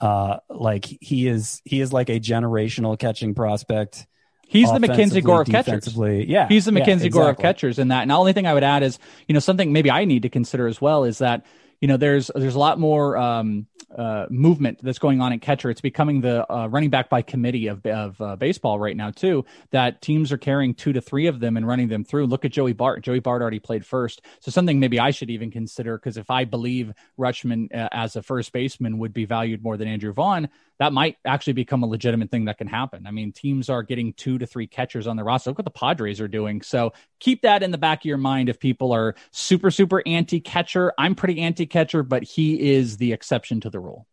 [0.00, 4.06] Uh, like he is, he is like a generational catching prospect.
[4.46, 5.96] He's the Mackenzie Gore of catchers.
[5.96, 6.46] Yeah.
[6.48, 7.10] He's the Mackenzie yeah, exactly.
[7.10, 8.02] Gore of catchers in that.
[8.02, 10.28] And the only thing I would add is, you know, something maybe I need to
[10.28, 11.44] consider as well is that,
[11.80, 13.66] you know, there's, there's a lot more, um,
[13.96, 15.70] uh, movement that's going on in catcher.
[15.70, 19.44] It's becoming the uh, running back by committee of, of uh, baseball right now too.
[19.70, 22.26] That teams are carrying two to three of them and running them through.
[22.26, 23.02] Look at Joey Bart.
[23.02, 26.44] Joey Bart already played first, so something maybe I should even consider because if I
[26.44, 30.48] believe Rutschman uh, as a first baseman would be valued more than Andrew Vaughn,
[30.78, 33.06] that might actually become a legitimate thing that can happen.
[33.06, 35.50] I mean, teams are getting two to three catchers on the roster.
[35.50, 36.62] Look what the Padres are doing.
[36.62, 40.40] So keep that in the back of your mind if people are super, super anti
[40.40, 40.92] catcher.
[40.98, 44.06] I'm pretty anti catcher, but he is the exception to the rule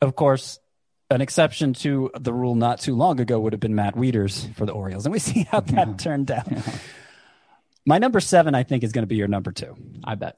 [0.00, 0.58] of course,
[1.10, 4.66] an exception to the rule not too long ago would have been Matt Wieters for
[4.66, 5.94] the Orioles, and we see how that yeah.
[5.98, 6.50] turned out.
[6.50, 6.62] Yeah.
[7.86, 9.76] My number seven, I think, is going to be your number two.
[10.04, 10.36] I bet.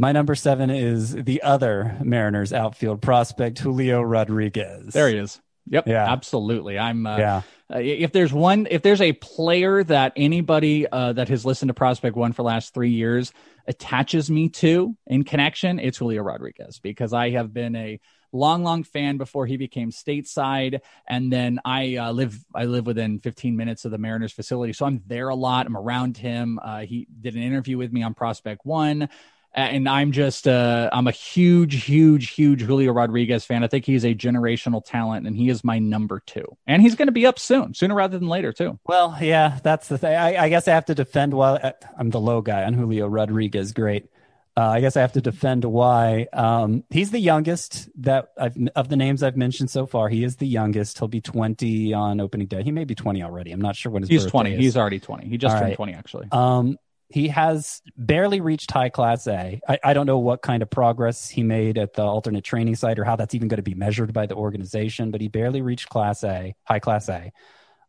[0.00, 4.94] My number seven is the other Mariners outfield prospect, Julio Rodriguez.
[4.94, 5.42] There he is.
[5.66, 5.88] Yep.
[5.88, 6.10] Yeah.
[6.10, 6.78] Absolutely.
[6.78, 7.06] I'm.
[7.06, 7.42] Uh, yeah.
[7.70, 11.74] Uh, if there's one, if there's a player that anybody uh, that has listened to
[11.74, 13.30] Prospect One for the last three years
[13.68, 18.00] attaches me to in connection, it's Julio Rodriguez because I have been a
[18.32, 20.80] long, long fan before he became stateside.
[21.06, 24.86] And then I uh, live I live within 15 minutes of the Mariners facility, so
[24.86, 25.66] I'm there a lot.
[25.66, 26.58] I'm around him.
[26.62, 29.10] Uh, he did an interview with me on Prospect One.
[29.52, 33.64] And I'm just, uh, I'm a huge, huge, huge Julio Rodriguez fan.
[33.64, 36.56] I think he's a generational talent, and he is my number two.
[36.68, 38.78] And he's going to be up soon, sooner rather than later, too.
[38.86, 40.14] Well, yeah, that's the thing.
[40.14, 43.72] I, I guess I have to defend why I'm the low guy on Julio Rodriguez.
[43.72, 44.08] Great.
[44.56, 46.26] Uh, I guess I have to defend why.
[46.32, 50.08] Um, he's the youngest that I've, of the names I've mentioned so far.
[50.08, 50.98] He is the youngest.
[50.98, 52.62] He'll be 20 on opening day.
[52.62, 53.52] He may be 20 already.
[53.52, 54.52] I'm not sure when his he's 20.
[54.52, 54.58] Is.
[54.58, 55.28] He's already 20.
[55.28, 55.76] He just All turned right.
[55.76, 56.28] 20 actually.
[56.32, 56.78] Um,
[57.10, 59.60] he has barely reached high class A.
[59.68, 62.98] I, I don't know what kind of progress he made at the alternate training site
[62.98, 65.88] or how that's even going to be measured by the organization, but he barely reached
[65.88, 67.32] class A, high class A.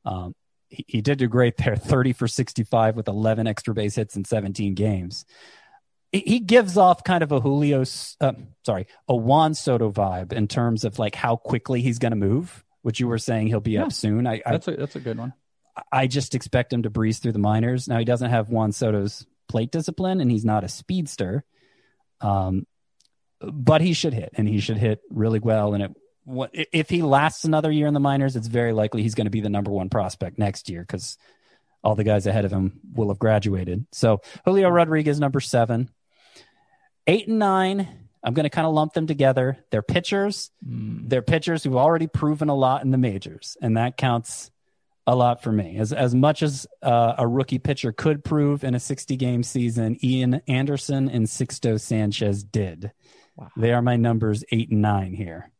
[0.06, 0.34] Um,
[0.70, 4.26] he, he did do great there 30 for 65 with 11 extra base hits in
[4.26, 5.26] 17 games
[6.12, 7.84] he gives off kind of a Julio,
[8.20, 8.34] uh,
[8.66, 12.64] sorry, a Juan Soto vibe in terms of like how quickly he's going to move.
[12.84, 14.26] Which you were saying he'll be yeah, up soon.
[14.26, 15.34] I, that's a that's a good one.
[15.92, 17.88] I just expect him to breeze through the minors.
[17.88, 21.44] Now he doesn't have Juan Soto's plate discipline, and he's not a speedster.
[22.20, 22.66] Um,
[23.40, 25.74] but he should hit, and he should hit really well.
[25.74, 29.26] And it, if he lasts another year in the minors, it's very likely he's going
[29.26, 31.18] to be the number one prospect next year because
[31.84, 33.88] all the guys ahead of him will have graduated.
[33.92, 35.90] So Julio Rodriguez, number seven.
[37.08, 37.88] Eight and nine,
[38.24, 39.58] I'm going to kind of lump them together.
[39.72, 40.52] They're pitchers.
[40.66, 41.10] Mm.
[41.10, 44.52] They're pitchers who've already proven a lot in the majors, and that counts
[45.08, 45.78] a lot for me.
[45.78, 49.98] As as much as uh, a rookie pitcher could prove in a 60 game season,
[50.04, 52.92] Ian Anderson and Sixto Sanchez did.
[53.36, 53.50] Wow.
[53.58, 55.52] They are my numbers eight and nine here.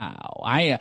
[0.00, 0.78] Wow, I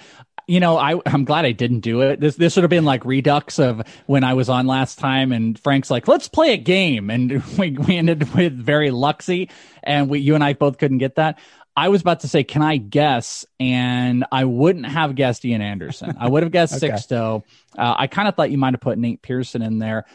[0.47, 2.19] you know, I, I'm glad I didn't do it.
[2.19, 5.57] This this would have been like redux of when I was on last time, and
[5.57, 9.49] Frank's like, "Let's play a game," and we we ended with very Luxy,
[9.83, 11.39] and we you and I both couldn't get that.
[11.77, 13.45] I was about to say, can I guess?
[13.59, 16.15] And I wouldn't have guessed Ian Anderson.
[16.19, 16.93] I would have guessed okay.
[16.93, 17.43] Sixto.
[17.77, 20.05] Uh, I kind of thought you might have put Nate Pearson in there.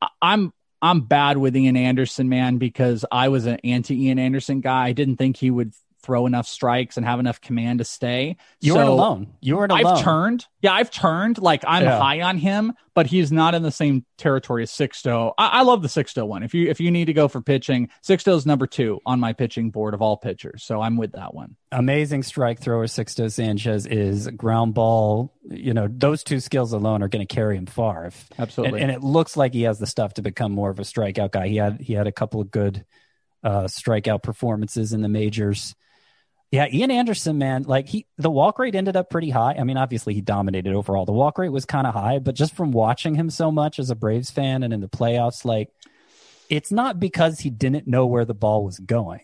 [0.00, 0.52] I- I'm
[0.82, 4.86] I'm bad with Ian Anderson, man, because I was an anti Ian Anderson guy.
[4.86, 8.36] I didn't think he would throw enough strikes and have enough command to stay.
[8.60, 9.34] You so weren't alone.
[9.40, 9.86] You weren't alone.
[9.86, 10.46] I've turned.
[10.62, 11.38] Yeah, I've turned.
[11.38, 11.98] Like I'm yeah.
[11.98, 15.32] high on him, but he's not in the same territory as Sixto.
[15.38, 16.42] I, I love the Sixto one.
[16.42, 19.70] If you if you need to go for pitching, Sixto's number two on my pitching
[19.70, 20.64] board of all pitchers.
[20.64, 21.56] So I'm with that one.
[21.72, 25.34] Amazing strike thrower Sixto Sanchez is ground ball.
[25.48, 28.06] You know those two skills alone are going to carry him far.
[28.06, 28.80] If, Absolutely.
[28.80, 31.32] And, and, it looks like he has the stuff to become more of a strikeout
[31.32, 31.48] guy.
[31.48, 32.84] He had he had a couple of good
[33.42, 35.74] uh, strikeout performances in the majors.
[36.50, 39.54] Yeah, Ian Anderson, man, like he the walk rate ended up pretty high.
[39.56, 41.04] I mean, obviously he dominated overall.
[41.04, 43.90] The walk rate was kind of high, but just from watching him so much as
[43.90, 45.70] a Braves fan and in the playoffs, like
[46.48, 49.20] it's not because he didn't know where the ball was going.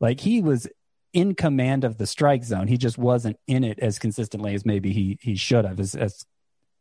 [0.00, 0.66] Like he was
[1.12, 2.66] in command of the strike zone.
[2.66, 6.26] He just wasn't in it as consistently as maybe he he should have as as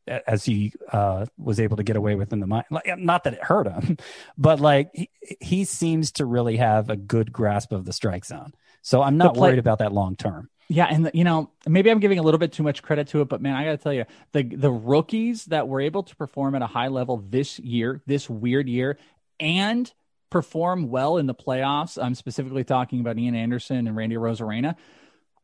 [0.08, 2.66] as he uh, was able to get away with in the mind.
[2.70, 3.98] Like, not that it hurt him,
[4.40, 8.54] but like he, he seems to really have a good grasp of the strike zone.
[8.84, 10.50] So I'm not play- worried about that long term.
[10.70, 13.22] Yeah, and the, you know, maybe I'm giving a little bit too much credit to
[13.22, 16.16] it, but man, I got to tell you, the the rookies that were able to
[16.16, 18.98] perform at a high level this year, this weird year,
[19.40, 19.92] and
[20.30, 22.02] perform well in the playoffs.
[22.02, 24.76] I'm specifically talking about Ian Anderson and Randy Arozarena.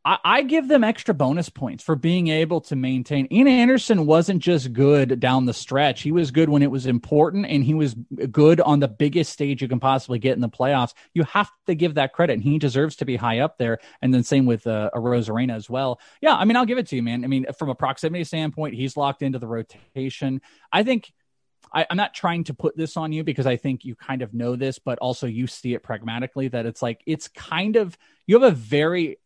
[0.09, 3.27] I, I, give them extra bonus points for being able to maintain.
[3.31, 6.01] Ian Anderson wasn't just good down the stretch.
[6.01, 7.95] He was good when it was important, and he was
[8.31, 10.95] good on the biggest stage you can possibly get in the playoffs.
[11.13, 13.77] You have to give that credit, and he deserves to be high up there.
[14.01, 15.99] And then same with uh, Arozarena as well.
[16.21, 17.23] Yeah, I mean, I'll give it to you, man.
[17.23, 20.41] I mean, from a proximity standpoint, he's locked into the rotation.
[20.73, 21.13] I think
[21.71, 24.33] I, am not trying to put this on you because I think you kind of
[24.33, 27.95] know this, but also you see it pragmatically that it's like it's kind of
[28.25, 29.19] you have a very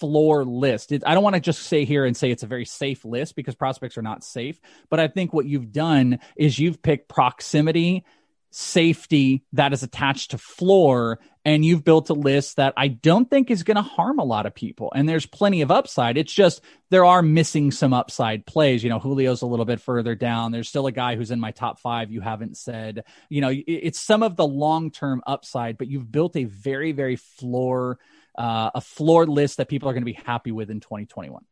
[0.00, 0.92] floor list.
[0.92, 3.36] It, I don't want to just say here and say it's a very safe list
[3.36, 8.04] because prospects are not safe, but I think what you've done is you've picked proximity,
[8.50, 13.50] safety that is attached to floor, and you've built a list that I don't think
[13.50, 14.92] is going to harm a lot of people.
[14.94, 16.18] And there's plenty of upside.
[16.18, 16.60] It's just
[16.90, 18.82] there are missing some upside plays.
[18.82, 20.52] You know, Julio's a little bit further down.
[20.52, 23.04] There's still a guy who's in my top five you haven't said.
[23.28, 27.16] You know, it's some of the long term upside, but you've built a very, very
[27.16, 27.98] floor
[28.36, 31.44] uh, a floor list that people are going to be happy with in 2021.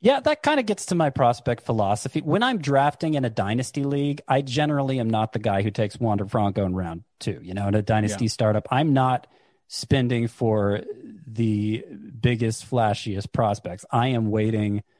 [0.00, 2.20] Yeah, that kind of gets to my prospect philosophy.
[2.20, 5.98] When I'm drafting in a dynasty league, I generally am not the guy who takes
[5.98, 7.40] Wander Franco in round two.
[7.42, 8.30] You know, in a dynasty yeah.
[8.30, 9.26] startup, I'm not
[9.68, 10.82] spending for
[11.26, 11.84] the
[12.20, 13.84] biggest, flashiest prospects.
[13.90, 14.82] I am waiting–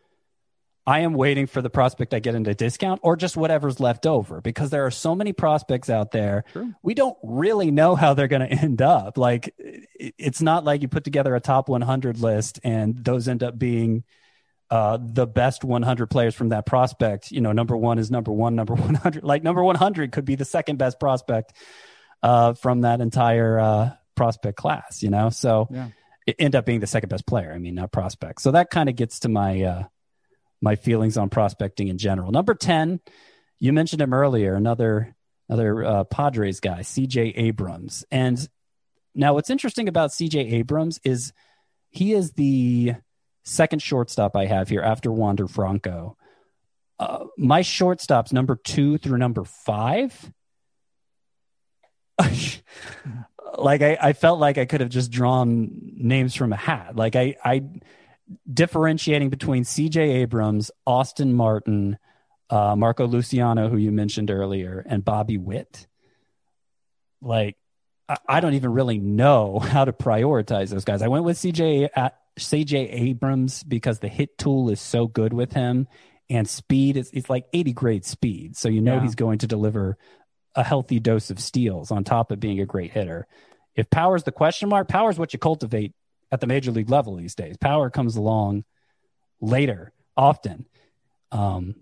[0.86, 4.40] I am waiting for the prospect I get into discount or just whatever's left over
[4.40, 6.44] because there are so many prospects out there.
[6.80, 9.18] We don't really know how they're going to end up.
[9.18, 13.58] Like, it's not like you put together a top 100 list and those end up
[13.58, 14.04] being
[14.70, 17.32] uh, the best 100 players from that prospect.
[17.32, 19.24] You know, number one is number one, number 100.
[19.24, 21.52] Like, number 100 could be the second best prospect
[22.22, 25.30] uh, from that entire uh, prospect class, you know?
[25.30, 25.88] So, yeah.
[26.28, 27.52] it end up being the second best player.
[27.52, 28.40] I mean, not prospect.
[28.40, 29.82] So that kind of gets to my, uh,
[30.66, 32.32] my feelings on prospecting in general.
[32.32, 32.98] Number 10,
[33.60, 35.14] you mentioned him earlier, another
[35.48, 38.04] another uh, Padres guy, CJ Abrams.
[38.10, 38.36] And
[39.14, 41.32] now what's interesting about CJ Abrams is
[41.90, 42.94] he is the
[43.44, 46.16] second shortstop I have here after Wander Franco.
[46.98, 50.32] Uh, my shortstops number two through number five.
[53.56, 56.96] like I, I felt like I could have just drawn names from a hat.
[56.96, 57.62] Like I, I
[58.52, 61.98] differentiating between CJ Abrams, Austin Martin,
[62.50, 65.86] uh, Marco Luciano, who you mentioned earlier, and Bobby Witt.
[67.20, 67.56] Like,
[68.08, 71.02] I, I, don't even really know how to prioritize those guys.
[71.02, 75.52] I went with CJ uh, CJ Abrams because the hit tool is so good with
[75.52, 75.88] him,
[76.28, 79.02] and speed is it's like 80 grade speed, so you know yeah.
[79.02, 79.96] he's going to deliver
[80.54, 83.26] a healthy dose of steals on top of being a great hitter.
[83.74, 85.92] If power's the question mark, power's what you cultivate
[86.30, 87.56] at the major league level these days.
[87.56, 88.64] Power comes along
[89.40, 90.66] later, often.
[91.32, 91.76] Um,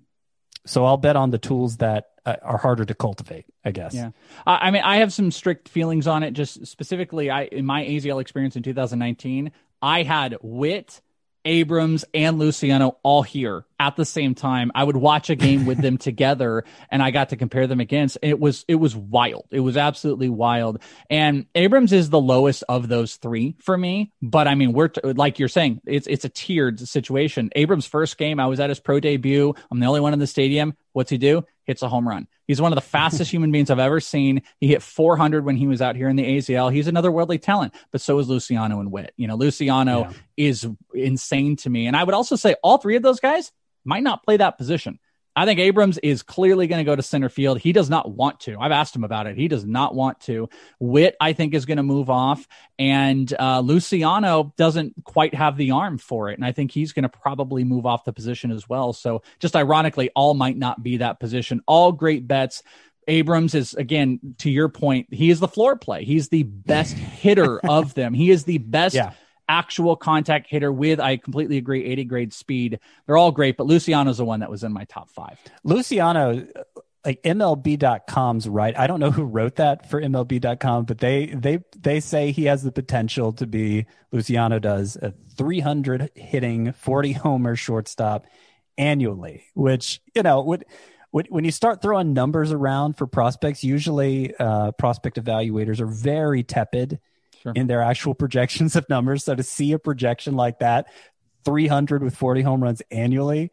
[0.67, 3.95] so I'll bet on the tools that uh, are harder to cultivate, I guess.
[3.95, 4.11] Yeah.
[4.47, 6.33] I, mean, I have some strict feelings on it.
[6.33, 11.01] Just specifically, I in my AZL experience in 2019, I had Witt,
[11.45, 14.71] Abrams and Luciano all here at the same time.
[14.75, 18.19] I would watch a game with them together and I got to compare them against.
[18.23, 19.47] It was it was wild.
[19.51, 20.81] It was absolutely wild.
[21.11, 25.01] And Abrams is the lowest of those 3 for me, but I mean, we're t-
[25.13, 27.51] like you're saying, it's it's a tiered situation.
[27.55, 29.55] Abrams first game, I was at his pro debut.
[29.71, 30.77] I'm the only one in the stadium.
[30.93, 31.45] What's he do?
[31.65, 32.27] Hits a home run.
[32.47, 34.43] He's one of the fastest human beings I've ever seen.
[34.59, 36.73] He hit 400 when he was out here in the AZL.
[36.73, 39.13] He's another worldly talent, but so is Luciano and Witt.
[39.17, 40.13] You know, Luciano yeah.
[40.37, 41.87] is insane to me.
[41.87, 43.53] And I would also say all three of those guys
[43.85, 44.99] might not play that position.
[45.37, 47.59] I think Abrams is clearly going to go to center field.
[47.59, 48.57] He does not want to.
[48.59, 49.37] I've asked him about it.
[49.37, 50.49] He does not want to.
[50.79, 52.47] Witt, I think, is going to move off,
[52.79, 57.03] and uh, Luciano doesn't quite have the arm for it, and I think he's going
[57.03, 58.93] to probably move off the position as well.
[58.93, 61.63] So, just ironically, all might not be that position.
[61.67, 62.63] All great bets.
[63.07, 65.13] Abrams is again to your point.
[65.13, 66.05] He is the floor play.
[66.05, 68.15] He's the best hitter of them.
[68.15, 68.95] He is the best.
[68.95, 69.13] Yeah
[69.49, 72.81] actual contact hitter with, I completely agree, 80 grade speed.
[73.07, 75.39] They're all great, but Luciano's the one that was in my top five.
[75.63, 76.47] Luciano,
[77.05, 78.77] like MLB.com's right.
[78.79, 82.63] I don't know who wrote that for MLB.com, but they they they say he has
[82.63, 88.27] the potential to be Luciano does a 300 hitting, 40 homer shortstop
[88.79, 90.65] annually, which you know would.
[91.11, 96.99] When you start throwing numbers around for prospects, usually uh, prospect evaluators are very tepid
[97.45, 97.53] sure.
[97.55, 99.25] in their actual projections of numbers.
[99.25, 100.87] So to see a projection like that,
[101.45, 103.53] 300 with 40 home runs annually,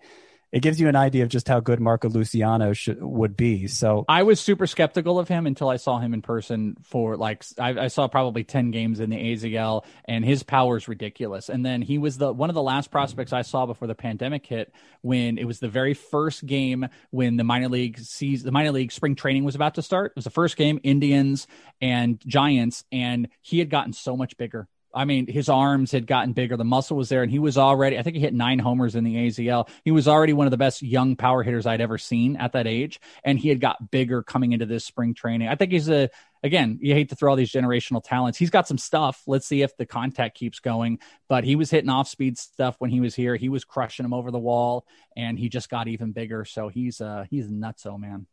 [0.52, 3.68] it gives you an idea of just how good Marco Luciano would be.
[3.68, 7.46] So I was super skeptical of him until I saw him in person for like
[7.58, 11.50] I, I, saw probably ten games in the AZL, and his power is ridiculous.
[11.50, 14.46] And then he was the one of the last prospects I saw before the pandemic
[14.46, 18.72] hit, when it was the very first game when the minor league sees the minor
[18.72, 20.12] league spring training was about to start.
[20.12, 21.48] It was the first game, Indians
[21.80, 26.34] and Giants, and he had gotten so much bigger I mean, his arms had gotten
[26.34, 28.96] bigger, the muscle was there, and he was already, I think he hit nine homers
[28.96, 29.70] in the AZL.
[29.84, 32.68] He was already one of the best young power hitters I'd ever seen at that
[32.68, 35.48] age, and he had got bigger coming into this spring training.
[35.48, 36.10] I think he's a,
[36.44, 38.38] again, you hate to throw all these generational talents.
[38.38, 39.22] He's got some stuff.
[39.28, 42.90] Let's see if the contact keeps going, but he was hitting off speed stuff when
[42.90, 43.36] he was here.
[43.36, 44.86] He was crushing him over the wall,
[45.16, 46.46] and he just got even bigger.
[46.46, 48.28] So he's, uh, he's nutso, man.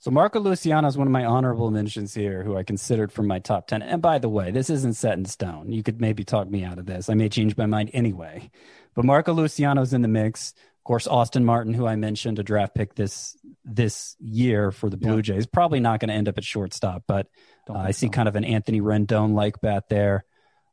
[0.00, 3.40] So Marco Luciano is one of my honorable mentions here, who I considered for my
[3.40, 3.82] top ten.
[3.82, 5.72] And by the way, this isn't set in stone.
[5.72, 7.10] You could maybe talk me out of this.
[7.10, 8.48] I may change my mind anyway.
[8.94, 10.52] But Marco Luciano's in the mix.
[10.52, 14.96] Of course, Austin Martin, who I mentioned, a draft pick this this year for the
[14.96, 15.22] Blue yeah.
[15.22, 17.02] Jays, probably not going to end up at shortstop.
[17.08, 17.26] But
[17.68, 18.10] uh, I see so.
[18.12, 20.24] kind of an Anthony Rendon like bat there.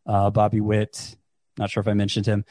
[0.05, 1.15] Uh, Bobby Witt,
[1.57, 2.45] not sure if I mentioned him.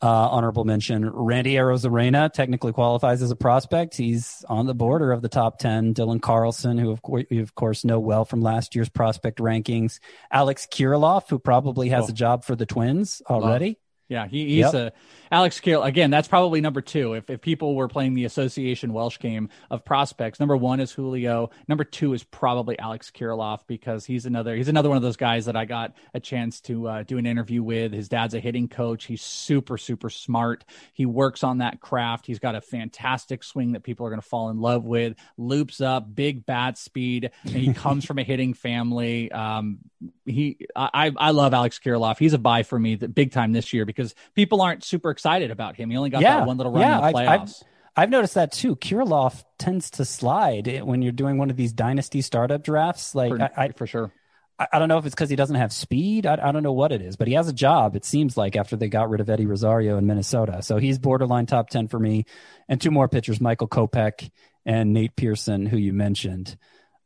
[0.00, 3.96] Uh, honorable mention Randy Arozarena technically qualifies as a prospect.
[3.96, 5.94] He's on the border of the top 10.
[5.94, 9.98] Dylan Carlson, who of course, you of course know well from last year's prospect rankings.
[10.30, 12.10] Alex Kirilloff, who probably has oh.
[12.10, 13.78] a job for the Twins already.
[14.08, 14.74] Yeah, he, he's yep.
[14.74, 14.92] a
[15.30, 15.82] Alex Carroll.
[15.82, 17.12] Again, that's probably number two.
[17.12, 21.50] If if people were playing the Association Welsh game of prospects, number one is Julio.
[21.68, 25.44] Number two is probably Alex Kirilloff because he's another he's another one of those guys
[25.44, 27.92] that I got a chance to uh, do an interview with.
[27.92, 29.04] His dad's a hitting coach.
[29.04, 30.64] He's super super smart.
[30.94, 32.26] He works on that craft.
[32.26, 35.16] He's got a fantastic swing that people are going to fall in love with.
[35.36, 39.30] Loops up, big bat speed, and he comes from a hitting family.
[39.30, 39.80] Um,
[40.24, 42.18] he I I love Alex Kirilloff.
[42.18, 43.97] He's a buy for me, the big time this year because
[44.34, 45.90] people aren't super excited about him.
[45.90, 47.28] He only got yeah, that one little run yeah, in the playoffs.
[47.28, 47.54] I've, I've,
[47.98, 48.76] I've noticed that too.
[48.76, 53.12] Kirilloff tends to slide when you're doing one of these dynasty startup drafts.
[53.12, 54.12] Like for, I, I, for sure.
[54.56, 56.24] I, I, don't know if it's because he doesn't have speed.
[56.24, 57.96] I, I don't know what it is, but he has a job.
[57.96, 61.46] It seems like after they got rid of Eddie Rosario in Minnesota, so he's borderline
[61.46, 62.24] top ten for me.
[62.68, 64.30] And two more pitchers, Michael Kopech
[64.64, 66.56] and Nate Pearson, who you mentioned.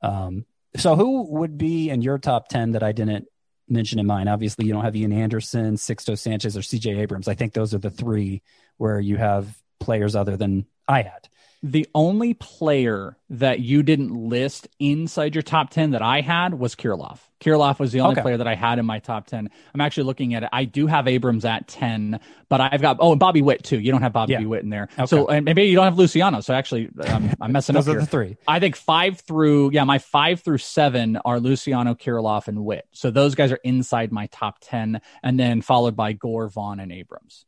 [0.03, 0.45] Um,
[0.77, 3.29] so who would be in your top ten that I didn't
[3.73, 4.29] mention in mind.
[4.29, 7.29] Obviously, you don't have Ian Anderson, Sixto Sanchez, or CJ Abrams.
[7.29, 8.43] I think those are the three
[8.77, 11.29] where you have players other than I had.
[11.63, 16.75] The only player that you didn't list inside your top 10 that I had was
[16.75, 17.21] Kirilloff.
[17.41, 18.23] Kirilloff was the only okay.
[18.23, 19.49] player that I had in my top 10.
[19.75, 20.49] I'm actually looking at it.
[20.53, 23.79] I do have Abrams at 10, but I've got, oh, and Bobby Witt too.
[23.79, 24.45] You don't have Bobby yeah.
[24.45, 24.89] Witt in there.
[24.95, 25.07] Okay.
[25.07, 26.41] So, and maybe you don't have Luciano.
[26.41, 28.37] So actually, um, I'm messing Those up are the three.
[28.47, 32.87] I think five through, yeah, my five through seven are Luciano, Kirilloff, and Witt.
[32.93, 36.91] So those guys are inside my top 10, and then followed by Gore, Vaughn, and
[36.93, 37.45] Abrams.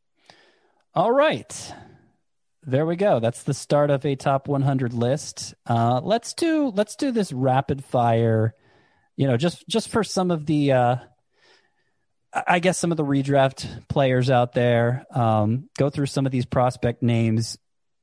[0.95, 1.75] All right.
[2.67, 3.21] There we go.
[3.21, 5.55] That's the start of a top 100 list.
[5.67, 8.55] Uh, let's do let's do this rapid fire.
[9.17, 10.97] You know, just just for some of the, uh,
[12.33, 15.05] I guess some of the redraft players out there.
[15.11, 17.59] Um, go through some of these prospect names,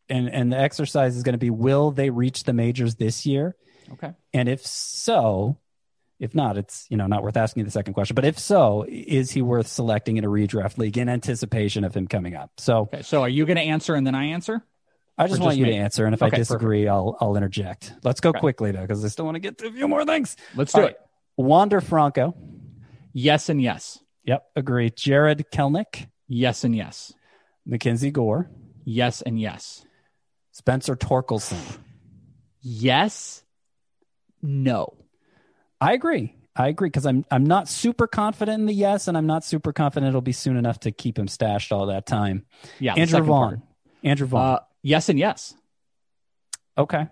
[0.09, 3.55] and and the exercise is going to be: Will they reach the majors this year?
[3.93, 4.13] Okay.
[4.31, 5.57] And if so,
[6.21, 8.13] If not, it's you know not worth asking the second question.
[8.13, 12.07] But if so, is he worth selecting in a redraft league in anticipation of him
[12.07, 12.51] coming up?
[12.59, 14.63] So, okay, so are you going to answer and then I answer?
[15.17, 15.71] I just Or want just you me?
[15.71, 17.93] to answer, and if Okay, I disagree, I'll I'll interject.
[18.03, 20.37] Let's go quickly though, because I still want to get to a few more things.
[20.55, 20.99] Let's do All it.
[21.37, 22.35] Wander Franco.
[23.13, 23.97] Yes and yes.
[24.25, 24.91] Yep, agree.
[24.91, 27.11] Jarred Kelenic, Yes and yes.
[27.65, 28.47] Mackenzie Gore,
[28.85, 29.83] Yes and yes.
[30.51, 31.57] Spencer Torkelson.
[32.61, 33.43] Yes.
[34.43, 34.93] No.
[35.81, 36.35] I agree.
[36.55, 39.73] I agree because I'm I'm not super confident in the yes, and I'm not super
[39.73, 42.45] confident it'll be soon enough to keep him stashed all that time.
[42.79, 42.93] Yeah.
[42.93, 43.49] Andrew Vaughn.
[43.49, 43.59] part.
[44.03, 44.55] Andrew Vaughn.
[44.55, 45.55] Uh, yes and yes.
[46.77, 47.07] okay.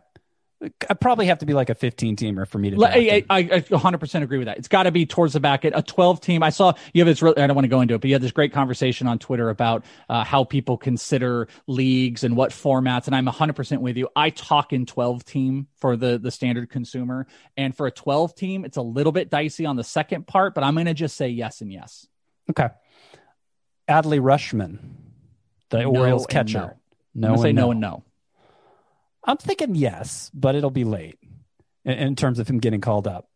[0.62, 2.86] I probably have to be like a 15 teamer for me to.
[2.86, 4.58] I, I, I 100% agree with that.
[4.58, 5.64] It's got to be towards the back.
[5.64, 7.22] At a 12 team, I saw you have this.
[7.22, 9.20] Really, I don't want to go into it, but you had this great conversation on
[9.20, 13.08] Twitter about uh, how people consider leagues and what formats.
[13.08, 14.10] And I'm 100% with you.
[14.18, 18.66] I talk in 12 team for the the standard consumer, and for a 12 team,
[18.66, 20.56] it's a little bit dicey on the second part.
[20.56, 22.06] But I'm going to just say yes and yes.
[22.50, 22.68] Okay.
[23.88, 24.80] Adley Rutschman,
[25.70, 26.78] the No Orioles catcher.
[27.16, 27.30] no.
[27.30, 28.04] I'm going to say no and no.
[29.24, 31.20] I'm thinking yes, but it'll be late
[31.86, 33.28] in, in terms of him getting called up.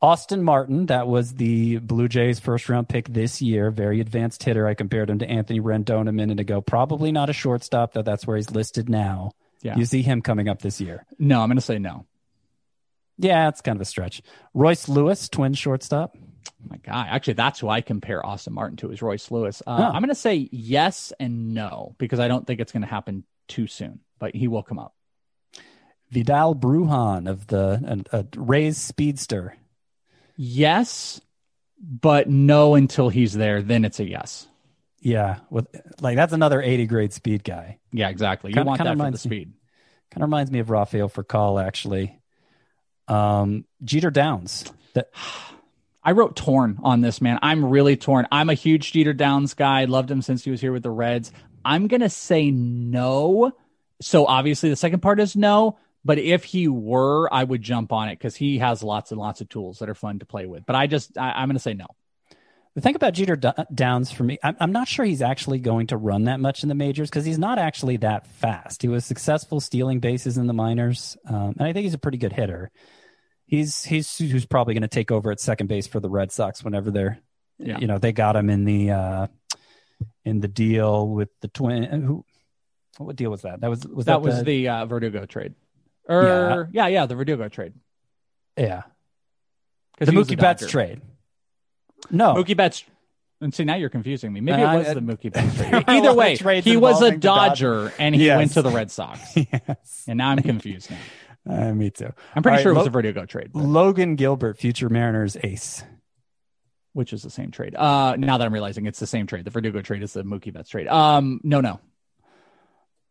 [0.00, 4.66] Austin Martin, that was the Blue Jays first round pick this year, very advanced hitter.
[4.66, 6.60] I compared him to Anthony Rendon a minute ago.
[6.60, 9.30] Probably not a shortstop, though that's where he's listed now.
[9.62, 9.76] Yeah.
[9.76, 11.06] You see him coming up this year.
[11.20, 12.06] No, I'm going to say no.
[13.16, 14.22] Yeah, it's kind of a stretch.
[14.54, 16.16] Royce Lewis, twin shortstop.
[16.68, 17.06] My guy.
[17.08, 19.62] Actually, that's who I compare Austin Martin to is Royce Lewis.
[19.64, 19.90] Uh, Huh.
[19.94, 23.22] I'm going to say yes and no because I don't think it's going to happen
[23.46, 24.94] too soon, but he will come up.
[26.12, 29.56] Vidal Brujan of the a, a Rays speedster.
[30.36, 31.20] Yes,
[31.80, 33.62] but no until he's there.
[33.62, 34.46] Then it's a yes.
[35.00, 35.66] Yeah, with
[36.00, 37.78] like that's another 80 grade speed guy.
[37.92, 38.50] Yeah, exactly.
[38.50, 39.52] You Kinda- want kinda that for the me- speed.
[40.10, 42.20] Kind of reminds me of Rafael Furcal, actually.
[43.08, 44.70] Um, Jeter Downs.
[44.94, 45.08] That
[46.04, 47.38] I wrote torn on this man.
[47.42, 48.26] I'm really torn.
[48.30, 49.84] I'm a huge Jeter Downs guy.
[49.86, 51.32] Loved him since he was here with the Reds.
[51.64, 53.52] I'm gonna say no.
[54.00, 55.78] So obviously the second part is no.
[56.04, 59.40] But if he were, I would jump on it because he has lots and lots
[59.40, 60.64] of tools that are fun to play with.
[60.66, 61.86] But I just, I, I'm going to say no.
[62.74, 65.86] the thing about Jeter D- Downs for me, I'm, I'm not sure he's actually going
[65.88, 68.82] to run that much in the majors because he's not actually that fast.
[68.82, 72.18] He was successful stealing bases in the minors, um, and I think he's a pretty
[72.18, 72.70] good hitter.
[73.46, 76.64] He's he's who's probably going to take over at second base for the Red Sox
[76.64, 77.18] whenever they're,
[77.58, 77.78] Yeah.
[77.78, 79.26] you know, they got him in the uh,
[80.24, 81.84] in the deal with the twin.
[82.02, 82.24] Who,
[82.98, 83.60] what deal was that?
[83.60, 85.54] That was was That, that, was the, the uh, Verdugo trade.
[86.08, 86.86] Or yeah.
[86.88, 87.72] yeah, the Verdugo trade.
[88.56, 88.82] yeah
[89.98, 91.00] the Mookie Betts trade.
[92.10, 92.84] No, Mookie Betts.
[93.40, 94.40] And see, now you're confusing me.
[94.40, 95.84] Maybe Uh, it was I- the Mookie Betts trade.
[95.86, 97.16] Either way, he was a.
[97.16, 98.38] Dodger and he Yes.
[98.38, 99.20] went to the Red Sox.
[99.36, 100.98] yes, And now I'm confused now.
[101.68, 102.12] uh, me too.
[102.34, 105.36] I'm pretty All sure it was Lo- a Verdugo trade, but- Logan Gilbert, future Mariners
[105.42, 105.84] ace.
[106.94, 107.74] which is the same trade.
[107.76, 109.44] Uh, now that I'm realizing it's the same trade.
[109.44, 110.88] The Verdugo trade is the Mookie Betts trade.
[110.88, 111.80] Um, no, no,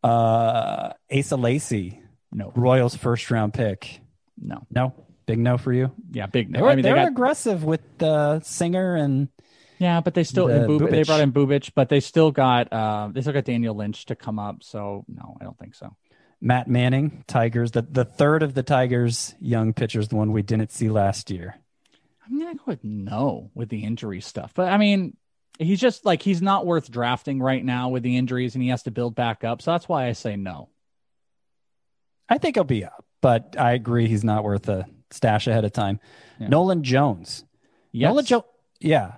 [0.04, 2.01] Uh, Asa Lacy,
[2.32, 4.00] no, Royals first round pick.
[4.42, 4.66] no.
[4.70, 4.94] No,
[5.26, 5.92] big no for you.
[6.12, 6.66] Yeah, big They no.
[6.66, 9.30] were, I mean, they they were got aggressive with the Singer and
[9.80, 12.72] yeah, but they still the and Bub- they brought in Bubic, but they still got
[12.72, 14.64] uh, they still got Daniel Lynch to come up.
[14.64, 15.96] So no, I don't think so.
[16.40, 17.72] Matt Manning, Tigers.
[17.72, 21.56] The the third of the Tigers young pitchers, the one we didn't see last year.
[22.24, 24.54] I'm gonna go with no with the injury stuff.
[24.54, 25.18] But I mean,
[25.58, 28.84] he's just like he's not worth drafting right now with the injuries, and he has
[28.84, 29.62] to build back up.
[29.62, 30.70] So that's why I say no.
[32.32, 35.74] I think he'll be up, but I agree he's not worth a stash ahead of
[35.74, 36.00] time.
[36.40, 36.48] Yeah.
[36.48, 37.44] Nolan Jones.
[37.92, 38.10] Yes.
[38.10, 38.44] Nolan Jones.
[38.80, 39.16] Yeah.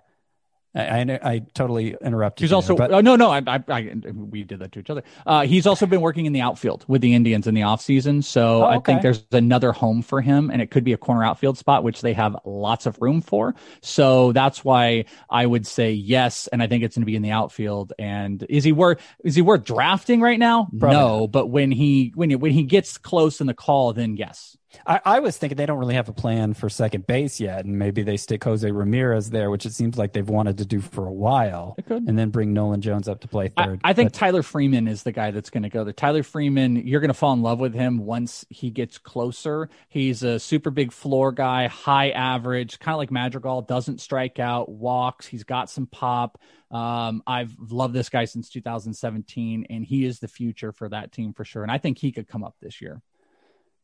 [0.76, 2.44] I, I, I totally interrupted.
[2.44, 4.90] He's you also but oh, no no I, I, I we did that to each
[4.90, 5.04] other.
[5.26, 8.24] Uh, he's also been working in the outfield with the Indians in the offseason.
[8.24, 11.24] So Oh, I think there's another home for him, and it could be a corner
[11.24, 13.56] outfield spot, which they have lots of room for.
[13.82, 17.22] So that's why I would say yes, and I think it's going to be in
[17.22, 17.94] the outfield.
[18.00, 20.70] And is he worth is he worth drafting right now?
[20.78, 24.18] Probably no, but when he when he, when he gets close in the call, then
[24.18, 24.58] yes.
[24.86, 27.78] I, I was thinking they don't really have a plan for second base yet, and
[27.80, 31.08] maybe they stick Jose Ramirez there, which it seems like they've wanted to do for
[31.08, 32.08] a while, could.
[32.08, 33.82] and then bring Nolan Jones up to play I, third.
[33.84, 35.94] I think But Tyler Freeman is the guy that's going to go there.
[35.94, 39.70] Tyler Freeman, you're going to fall in love with him once he gets closer.
[39.90, 44.70] He's a super big floor guy, high average, kind of like Madrigal, doesn't strike out,
[44.70, 45.26] walks.
[45.26, 46.40] He's got some pop.
[46.72, 51.34] Um, I've loved this guy since 2017, and he is the future for that team
[51.34, 51.62] for sure.
[51.62, 53.02] And I think he could come up this year.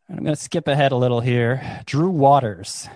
[0.10, 1.82] I'm going to skip ahead a little here.
[1.86, 2.88] Drew Waters.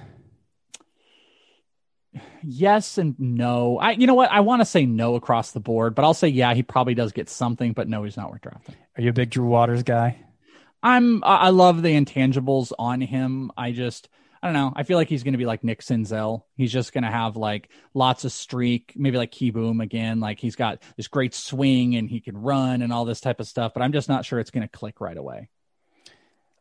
[2.41, 3.78] Yes and no.
[3.78, 4.32] I, you know what?
[4.32, 6.53] I want to say no across the board, but I'll say yeah.
[6.53, 8.76] He probably does get something, but no, he's not worth drafting.
[8.97, 10.18] Are you a big Drew Waters guy?
[10.82, 13.51] I'm I I love the intangibles on him.
[13.55, 14.09] I just
[14.41, 14.74] I don't know.
[14.76, 16.43] I feel like he's going to be like Nick Senzel.
[16.57, 20.20] He's just going to have like lots of streak, maybe like Kieboom again.
[20.20, 23.47] Like he's got this great swing and he can run and all this type of
[23.47, 23.74] stuff.
[23.74, 25.47] But I'm just not sure it's going to click right away.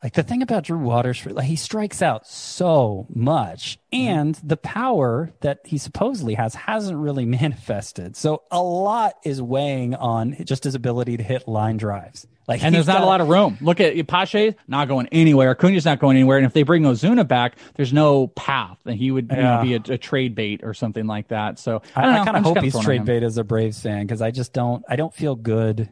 [0.03, 4.09] Like the thing about Drew Waters, like he strikes out so much, mm-hmm.
[4.09, 8.17] and the power that he supposedly has hasn't really manifested.
[8.17, 12.27] So a lot is weighing on just his ability to hit line drives.
[12.49, 13.57] Like, and there's not got, a lot of room.
[13.61, 15.55] Look at Pache, not going anywhere.
[15.55, 16.39] Acuna's not going anywhere.
[16.39, 19.37] And if they bring Ozuna back, there's no path, and he would yeah.
[19.37, 21.61] you know, be a, a, trade bait or something like that.
[21.61, 24.21] So I, I, I kind of hope he's trade bait as a Braves fan because
[24.21, 24.85] I just don't.
[24.89, 25.89] I don't feel good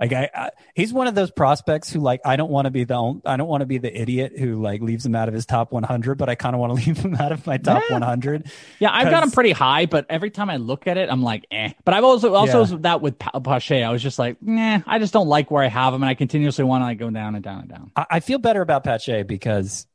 [0.00, 2.84] like I, I, he's one of those prospects who like I don't want to be
[2.84, 5.34] the only, I don't want to be the idiot who like leaves him out of
[5.34, 7.82] his top 100, but I kind of want to leave him out of my top
[7.88, 7.96] yeah.
[7.96, 8.50] 100.
[8.78, 11.44] Yeah, I've got him pretty high, but every time I look at it, I'm like,
[11.50, 11.72] eh.
[11.84, 12.78] But I've also also yeah.
[12.80, 13.82] that with Pache.
[13.82, 16.14] I was just like, nah, I just don't like where I have him, and I
[16.14, 17.92] continuously want to like go down and down and down.
[17.94, 19.86] I, I feel better about Pache because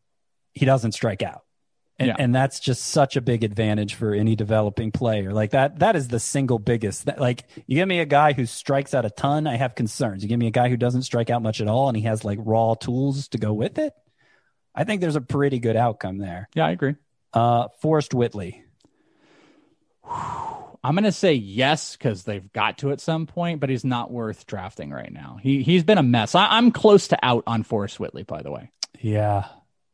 [0.54, 1.45] he doesn't strike out.
[1.98, 2.16] And, yeah.
[2.20, 5.32] and that's just such a big advantage for any developing player.
[5.32, 7.06] Like that, that is the single biggest.
[7.06, 10.22] That, like you give me a guy who strikes out a ton, I have concerns.
[10.22, 12.26] You give me a guy who doesn't strike out much at all, and he has
[12.26, 13.94] like raw tools to go with it.
[14.74, 16.50] I think there's a pretty good outcome there.
[16.54, 16.96] Yeah, I agree.
[17.34, 18.64] Uh, Forrest Whitley.
[20.86, 24.12] I'm going to say yes because they've got to at some point, but he's not
[24.12, 25.40] worth drafting right now.
[25.42, 26.36] He he's been a mess.
[26.36, 28.70] I, am close to out on Forrest Whitley, by the way.
[29.00, 29.46] Yeah,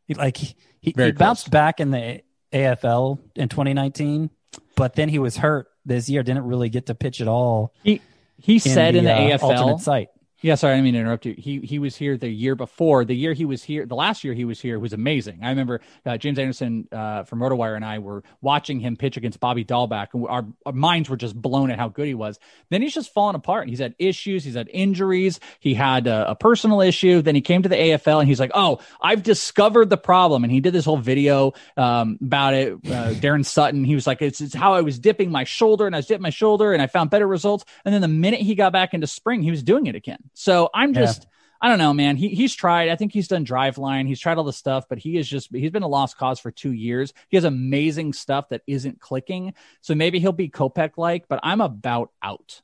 [0.10, 2.22] like he, he, he bounced back in the
[2.52, 4.30] AFL in 2019,
[4.76, 6.24] but then he was hurt this year.
[6.24, 7.74] Didn't really get to pitch at all.
[7.84, 8.02] He
[8.38, 10.10] he said in the, in the uh, AFL alternate site
[10.42, 11.36] yeah, sorry, I mean to interrupt you.
[11.38, 13.06] He he was here the year before.
[13.06, 15.40] The year he was here, the last year he was here was amazing.
[15.44, 19.40] I remember uh, James Anderson uh, from RotoWire and I were watching him pitch against
[19.40, 22.40] Bobby Dalbec, and our, our, minds were just blown at how good he was.
[22.72, 23.70] Then he's just fallen apart.
[23.70, 24.44] He's had issues.
[24.44, 25.40] He's had injuries.
[25.60, 27.22] He had a, a personal issue.
[27.22, 30.52] Then he came to the AFL, and he's like, "Oh, I've discovered the problem." And
[30.52, 32.74] he did this whole video um, about it.
[32.74, 33.84] Uh, Daron Sutton.
[33.84, 36.24] He was like, it's, "It's how I was dipping my shoulder, and I was dipping
[36.24, 39.06] my shoulder, and I found better results." And then the minute he got back into
[39.06, 40.31] spring, he was doing it again.
[40.34, 41.24] So I'm just.
[41.24, 41.28] Yeah.
[41.64, 42.18] I don't know, man.
[42.18, 42.90] He he's tried.
[42.90, 44.08] I think he's done Driveline.
[44.08, 46.50] He's tried all the stuff, but he is just he's been a lost cause for
[46.50, 47.14] two years.
[47.30, 49.54] He has amazing stuff that isn't clicking.
[49.82, 52.62] So maybe he'll be Kopech like, but I'm about out.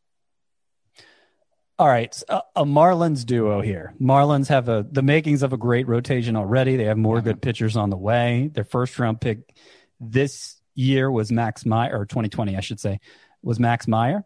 [1.79, 3.93] All right, a, uh, a, Marlins duo here.
[4.01, 6.75] Marlins have a the makings of a great rotation already.
[6.75, 8.49] They have more good pitchers on the way.
[8.51, 9.55] Their first round pick
[9.99, 12.99] this year was Max Meyer, or 2020, I should say,
[13.43, 14.25] was Max Meyer.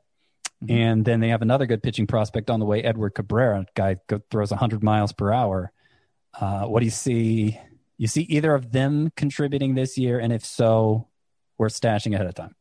[0.64, 0.78] Mm-hmm.
[0.78, 4.22] And then they have another good pitching prospect on the way, Edward Cabrera, guy go,
[4.30, 5.72] throws 100 miles per hour.
[6.39, 7.59] Uh, what do you see?
[7.97, 10.20] You see either of them contributing this year?
[10.20, 11.07] And if so,
[11.57, 12.55] we're stashing ahead of time.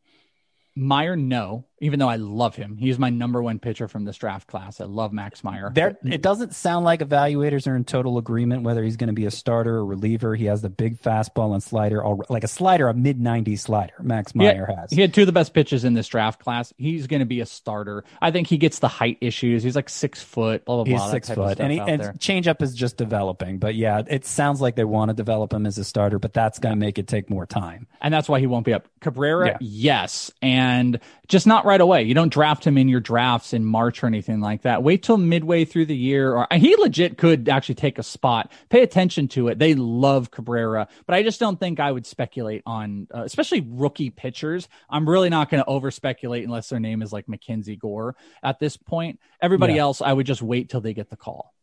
[0.74, 2.76] Meyer, no even though I love him.
[2.76, 4.80] He's my number one pitcher from this draft class.
[4.80, 5.70] I love Max Meyer.
[5.74, 9.24] There, it doesn't sound like evaluators are in total agreement whether he's going to be
[9.24, 10.34] a starter or reliever.
[10.34, 13.94] He has the big fastball and slider, like a slider, a mid 90s slider.
[14.00, 14.90] Max Meyer he had, has.
[14.92, 16.72] He had two of the best pitches in this draft class.
[16.76, 18.04] He's going to be a starter.
[18.20, 19.62] I think he gets the height issues.
[19.62, 20.66] He's like six foot.
[20.66, 21.02] Blah blah blah.
[21.02, 23.58] He's six foot, and, he, and changeup is just developing.
[23.58, 26.58] But yeah, it sounds like they want to develop him as a starter, but that's
[26.58, 27.86] going to make it take more time.
[28.02, 28.88] And that's why he won't be up.
[29.00, 29.56] Cabrera, yeah.
[29.60, 31.00] yes, and
[31.30, 32.02] just not right away.
[32.02, 34.82] You don't draft him in your drafts in March or anything like that.
[34.82, 38.52] Wait till midway through the year, or he legit could actually take a spot.
[38.68, 39.58] Pay attention to it.
[39.58, 44.10] They love Cabrera, but I just don't think I would speculate on, uh, especially rookie
[44.10, 44.68] pitchers.
[44.90, 48.58] I'm really not going to over speculate unless their name is like Mackenzie Gore at
[48.58, 49.20] this point.
[49.40, 49.82] Everybody yeah.
[49.82, 51.54] else, I would just wait till they get the call.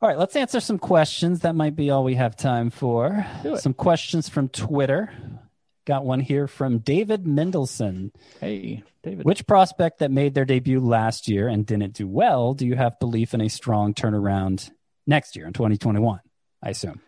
[0.00, 1.40] All right, let's answer some questions.
[1.40, 3.26] That might be all we have time for.
[3.58, 5.12] Some questions from Twitter.
[5.84, 8.12] Got one here from David Mendelson.
[8.40, 9.24] Hey, David.
[9.24, 13.00] Which prospect that made their debut last year and didn't do well do you have
[13.00, 14.70] belief in a strong turnaround
[15.06, 16.20] next year in 2021?
[16.62, 17.00] I assume.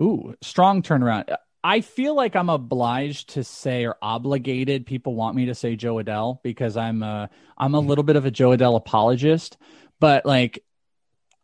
[0.00, 1.34] Ooh, strong turnaround.
[1.64, 4.86] I feel like I'm obliged to say or obligated.
[4.86, 8.24] People want me to say Jo Adell because I'm a I'm a little bit of
[8.24, 9.56] a Jo Adell apologist.
[9.98, 10.62] But like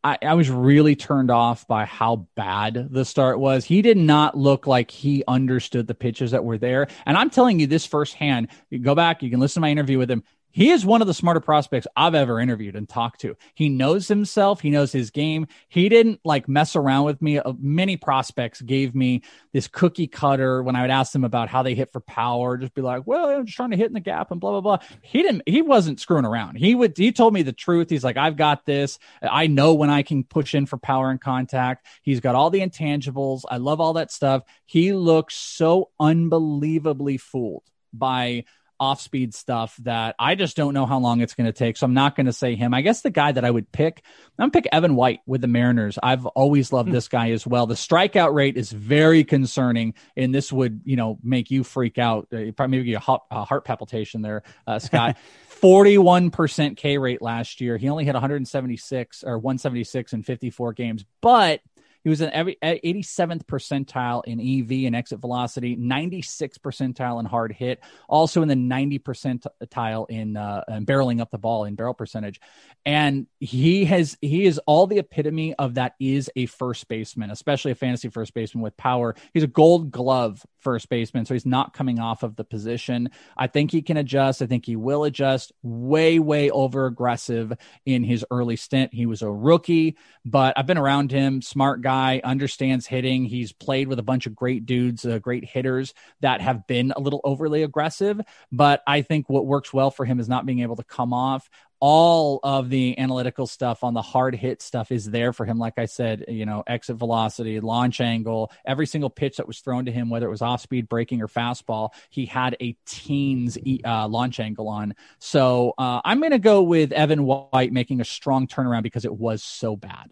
[0.04, 3.64] I, I, was really turned off by how bad the start was.
[3.64, 6.88] He did not look like he understood the pitches that were there.
[7.06, 8.48] And I'm telling you this firsthand.
[8.68, 10.22] You go back, you can listen to my interview with him.
[10.54, 13.36] He is one of the smarter prospects I've ever interviewed and talked to.
[13.54, 14.60] He knows himself.
[14.60, 15.48] He knows his game.
[15.68, 17.40] He didn't like mess around with me.
[17.40, 21.64] Uh, many prospects gave me this cookie cutter when I would ask them about how
[21.64, 24.00] they hit for power, just be like, well, I'm just trying to hit in the
[24.00, 24.86] gap and blah, blah, blah.
[25.02, 26.54] He didn't, he wasn't screwing around.
[26.54, 27.90] He would, he told me the truth.
[27.90, 29.00] He's like, I've got this.
[29.20, 31.84] I know when I can push in for power and contact.
[32.02, 33.42] He's got all the intangibles.
[33.50, 34.44] I love all that stuff.
[34.66, 38.44] He looks so unbelievably fooled by
[38.78, 41.76] off speed stuff that I just don't know how long it's going to take.
[41.76, 42.74] So I'm not going to say him.
[42.74, 44.02] I guess the guy that I would pick,
[44.38, 45.98] I'm pick Evan White with the Mariners.
[46.02, 47.66] I've always loved this guy as well.
[47.66, 52.28] The strikeout rate is very concerning, and this would you know make you freak out.
[52.32, 55.16] Uh, probably maybe a heart, a heart palpitation there, uh, Scott.
[55.62, 57.78] 41% K rate last year.
[57.78, 61.60] He only hit 176 or 176 in 54 games, but
[62.04, 67.50] he was in every 87th percentile in EV and exit velocity, 96th percentile in hard
[67.50, 71.94] hit, also in the 90 percentile in, uh, in barreling up the ball in barrel
[71.94, 72.40] percentage.
[72.84, 77.72] And he has he is all the epitome of that is a first baseman, especially
[77.72, 79.14] a fantasy first baseman with power.
[79.32, 83.10] He's a gold glove first baseman, so he's not coming off of the position.
[83.36, 84.42] I think he can adjust.
[84.42, 85.52] I think he will adjust.
[85.62, 87.54] Way way over aggressive
[87.86, 88.92] in his early stint.
[88.92, 89.96] He was a rookie,
[90.26, 93.24] but I've been around him, smart guy guy, understands hitting.
[93.24, 97.00] He's played with a bunch of great dudes, uh, great hitters that have been a
[97.00, 98.20] little overly aggressive.
[98.50, 101.48] But I think what works well for him is not being able to come off
[101.80, 105.58] all of the analytical stuff on the hard hit stuff is there for him.
[105.58, 109.84] Like I said, you know, exit velocity, launch angle, every single pitch that was thrown
[109.84, 114.08] to him, whether it was off speed, breaking, or fastball, he had a teens uh,
[114.08, 114.94] launch angle on.
[115.18, 119.14] So uh, I'm going to go with Evan White making a strong turnaround because it
[119.14, 120.10] was so bad.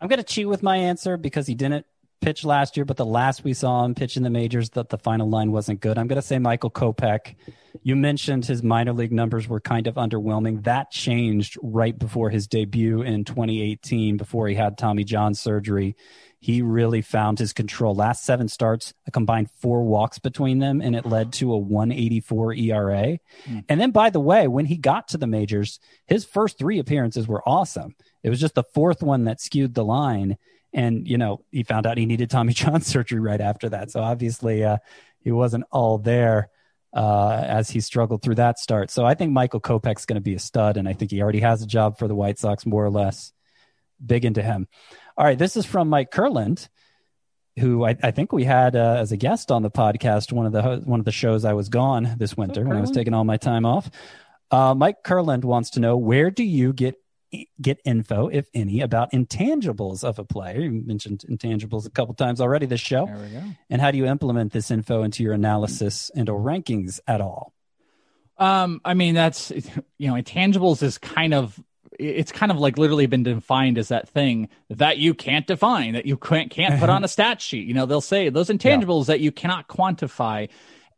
[0.00, 1.86] I'm going to cheat with my answer because he didn't
[2.20, 4.98] pitch last year, but the last we saw him pitch in the majors, that the
[4.98, 5.98] final line wasn't good.
[5.98, 7.34] I'm going to say Michael Kopech.
[7.82, 10.64] You mentioned his minor league numbers were kind of underwhelming.
[10.64, 15.96] That changed right before his debut in 2018, before he had Tommy John surgery.
[16.38, 17.94] He really found his control.
[17.94, 22.54] Last seven starts, a combined four walks between them, and it led to a 184
[22.54, 23.18] ERA.
[23.46, 23.64] Mm.
[23.68, 27.26] And then, by the way, when he got to the majors, his first three appearances
[27.26, 27.96] were awesome.
[28.22, 30.36] It was just the fourth one that skewed the line.
[30.72, 33.90] And, you know, he found out he needed Tommy John surgery right after that.
[33.90, 34.76] So obviously, uh,
[35.20, 36.50] he wasn't all there
[36.92, 38.90] uh, as he struggled through that start.
[38.90, 41.40] So I think Michael Kopech's going to be a stud, and I think he already
[41.40, 43.32] has a job for the White Sox, more or less.
[44.04, 44.68] Big into him.
[45.16, 46.68] All right, this is from Mike Kurland,
[47.58, 50.52] who I, I think we had uh, as a guest on the podcast one of
[50.52, 53.24] the one of the shows I was gone this winter when I was taking all
[53.24, 53.90] my time off.
[54.50, 56.96] Uh, Mike Kurland wants to know where do you get
[57.60, 60.60] get info, if any, about intangibles of a player.
[60.60, 63.06] You mentioned intangibles a couple times already this show.
[63.06, 63.42] There we go.
[63.70, 67.52] And how do you implement this info into your analysis and or rankings at all?
[68.38, 69.50] Um, I mean, that's
[69.98, 71.58] you know, intangibles is kind of
[71.98, 76.06] it's kind of like literally been defined as that thing that you can't define, that
[76.06, 77.66] you can't can't put on a stat sheet.
[77.66, 79.14] You know, they'll say those intangibles yeah.
[79.14, 80.48] that you cannot quantify.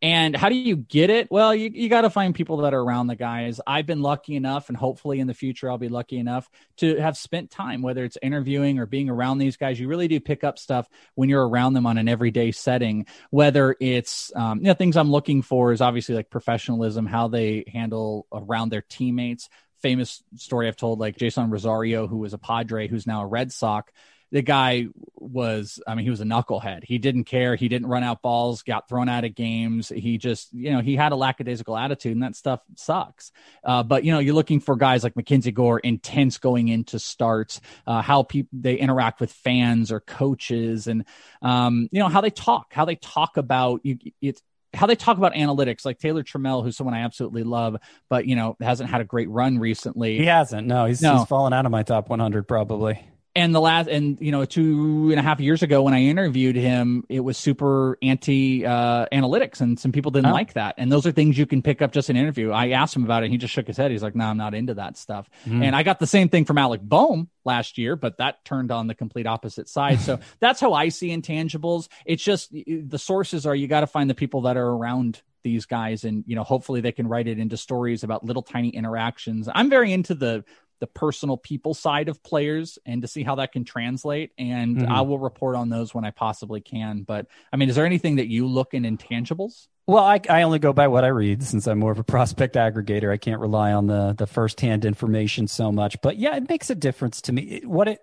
[0.00, 1.28] And how do you get it?
[1.28, 3.60] Well, you, you got to find people that are around the guys.
[3.66, 7.16] I've been lucky enough, and hopefully in the future, I'll be lucky enough to have
[7.16, 9.80] spent time, whether it's interviewing or being around these guys.
[9.80, 13.74] You really do pick up stuff when you're around them on an everyday setting, whether
[13.80, 18.28] it's, um, you know, things I'm looking for is obviously like professionalism, how they handle
[18.32, 19.48] around their teammates.
[19.80, 23.52] Famous story I've told, like Jeisson Rosario, who was a Padre, who's now a Red
[23.52, 23.92] Sox.
[24.30, 26.84] The guy was i mean he was a knucklehead.
[26.84, 27.54] He didn't care.
[27.54, 29.88] He didn't run out balls got thrown out of games.
[29.88, 33.32] He just you know he had a lackadaisical attitude and that stuff sucks.
[33.64, 37.60] Uh, but you know you're looking for guys like mackenzie gore intense going into starts
[37.86, 41.04] uh, how people they interact with fans or coaches and
[41.40, 44.42] um, you know how they talk how they talk about you it's
[44.78, 47.76] how they talk about analytics, like Taylor Trammell, who's someone I absolutely love,
[48.08, 50.16] but you know hasn't had a great run recently.
[50.18, 50.66] He hasn't.
[50.66, 51.18] No, he's, no.
[51.18, 53.04] he's fallen out of my top 100 probably
[53.38, 56.56] and the last and you know two and a half years ago when i interviewed
[56.56, 60.34] him it was super anti uh, analytics and some people didn't oh.
[60.34, 60.74] like that.
[60.78, 62.50] And those are things you can pick up just in an interview.
[62.50, 63.90] I asked him about it and he just shook his head.
[63.90, 65.30] He's like no i'm not into that stuff.
[65.46, 65.64] Mm.
[65.64, 68.86] and i got the same thing from alec bohm last year but that turned on
[68.86, 70.00] the complete opposite side.
[70.00, 71.88] So that's how i see intangibles.
[72.04, 75.66] It's just the sources are you got to find the people that are around these
[75.66, 79.48] guys and you know hopefully they can write it into stories about little tiny interactions.
[79.52, 80.44] I'm very into the
[80.80, 84.32] the personal people side of players and to see how that can translate.
[84.38, 84.92] And mm-hmm.
[84.92, 87.02] I will report on those when I possibly can.
[87.02, 89.68] But I mean, is there anything that you look in intangibles?
[89.86, 92.56] Well, I, I only go by what I read since I'm more of a prospect
[92.56, 93.10] aggregator.
[93.10, 96.00] I can't rely on the the firsthand information so much.
[96.02, 97.62] But yeah, it makes a difference to me.
[97.64, 98.00] What it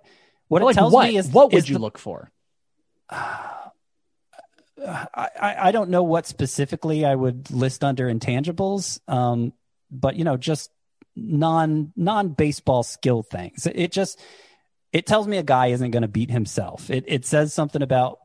[0.48, 1.08] what well, it like tells what?
[1.08, 2.32] me is what would is you the, look for?
[4.88, 9.54] I, I don't know what specifically I would list under intangibles, um,
[9.90, 10.70] but you know, just
[11.16, 13.68] non non baseball skill things.
[13.68, 14.20] It just
[14.92, 16.90] it tells me a guy isn't going to beat himself.
[16.90, 18.20] It it says something about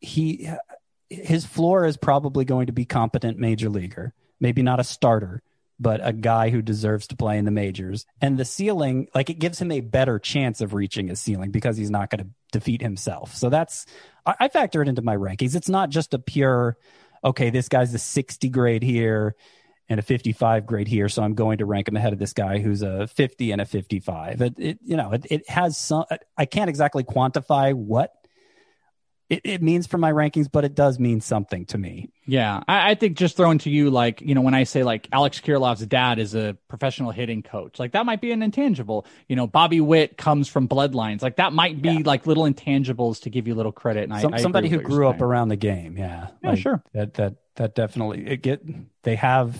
[0.00, 0.48] he
[1.08, 5.42] his floor is probably going to be competent major leaguer, maybe not a starter,
[5.78, 8.06] but a guy who deserves to play in the majors.
[8.20, 11.76] And the ceiling, like it gives him a better chance of reaching a ceiling because
[11.76, 13.34] he's not going to defeat himself.
[13.34, 13.86] So that's
[14.24, 15.54] I, I factor it into my rankings.
[15.54, 16.76] It's not just a pure
[17.24, 19.36] okay, this guy's the 60 grade here
[19.92, 22.58] and a 55 grade here, so I'm going to rank him ahead of this guy
[22.58, 24.40] who's a 50 and a 55.
[24.40, 26.04] It, it you know, it, it has some.
[26.36, 28.12] I can't exactly quantify what
[29.32, 32.10] it, it means for my rankings, but it does mean something to me.
[32.26, 35.08] Yeah, I, I, think just throwing to you, like you know, when I say like
[35.10, 39.06] Alex Kirilloff's dad is a professional hitting coach, like that might be an intangible.
[39.28, 42.02] You know, Bobby Witt comes from bloodlines, like that might be yeah.
[42.04, 44.10] like little intangibles to give you a little credit.
[44.10, 46.82] And Some, I, somebody who grew up around the game, yeah, yeah, like, sure.
[46.92, 48.62] That that that definitely it get
[49.02, 49.58] they have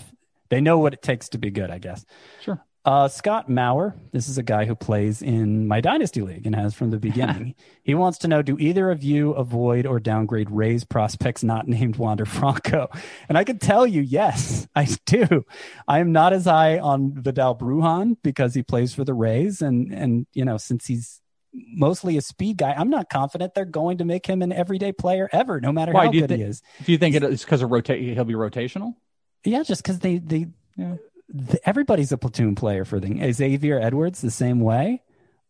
[0.53, 2.05] they know what it takes to be good, I guess.
[2.41, 2.63] Sure.
[2.85, 6.75] Uh, Scott Maurer, this is a guy who plays in my Dynasty League and has
[6.75, 7.55] from the beginning.
[7.83, 11.95] he wants to know Do either of you avoid or downgrade Rays prospects not named
[11.95, 12.89] Wander Franco?
[13.27, 15.43] And I can tell you, yes, I do.
[15.87, 19.61] I am not as high on Vidal Bruján because he plays for the Rays.
[19.61, 21.21] And, and, you know, since he's
[21.53, 25.29] mostly a speed guy, I'm not confident they're going to make him an everyday player
[25.31, 26.61] ever, no matter Why, how good th- he is.
[26.83, 28.03] Do you think it's because of rotate?
[28.03, 28.95] He'll be rotational?
[29.43, 30.95] Yeah, just because they, they, yeah
[31.33, 35.01] the, everybody's a platoon player for the Xavier Edwards the same way.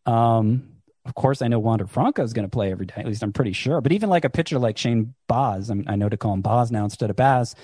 [0.06, 0.70] Um,
[1.06, 2.96] of course, I know Wander Franco is going to play every day.
[2.98, 3.82] At least I'm pretty sure.
[3.82, 6.42] But even like a pitcher like Shane Baz, I, mean, I know to call him
[6.42, 7.56] Baz now instead of Baz.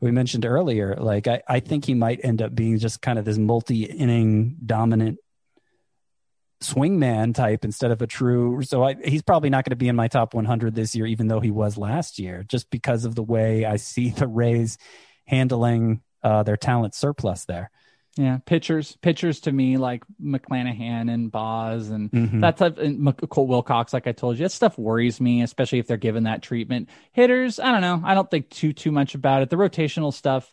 [0.00, 3.24] We mentioned earlier, like I, I think he might end up being just kind of
[3.24, 5.18] this multi-inning dominant
[6.62, 8.62] swingman type instead of a true.
[8.62, 11.28] So I, he's probably not going to be in my top 100 this year, even
[11.28, 14.78] though he was last year, just because of the way I see the Rays
[15.30, 17.70] handling uh, their talent surplus there.
[18.16, 22.40] Yeah, pitchers, pitchers to me like McClanahan and Baz and mm-hmm.
[22.40, 23.92] that type, and Cole Wilcox.
[23.92, 26.88] Like I told you, that stuff worries me, especially if they're given that treatment.
[27.12, 28.02] Hitters, I don't know.
[28.04, 29.50] I don't think too too much about it.
[29.50, 30.52] The rotational stuff,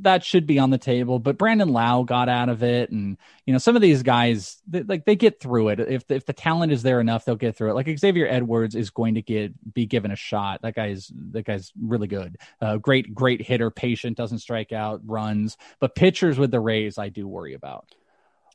[0.00, 1.18] that should be on the table.
[1.18, 3.16] But Brandon Lowe got out of it, and
[3.46, 5.80] you know some of these guys, they, like they get through it.
[5.80, 7.74] If if the talent is there enough, they'll get through it.
[7.74, 10.62] Like Xavier Edwards is going to get be given a shot.
[10.62, 12.38] That guy's that guy's really good.
[12.60, 15.56] Uh, great great hitter, patient, doesn't strike out, runs.
[15.78, 17.86] But pitchers with the Rays, I do worry about.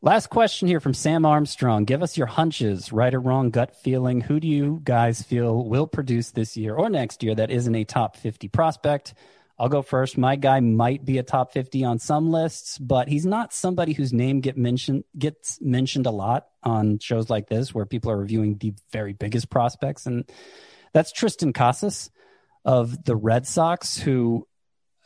[0.03, 1.84] Last question here from Sam Armstrong.
[1.84, 4.22] Give us your hunches, right or wrong gut feeling.
[4.22, 7.84] Who do you guys feel will produce this year or next year that isn't a
[7.84, 9.15] top 50 prospect?
[9.59, 10.17] I'll go first.
[10.17, 14.13] My guy might be a top 50 on some lists, but he's not somebody whose
[14.13, 18.57] name get mentioned gets mentioned a lot on shows like this where people are reviewing
[18.57, 20.29] the very biggest prospects and
[20.93, 22.11] that's Triston Casas
[22.65, 24.47] of the Red Sox who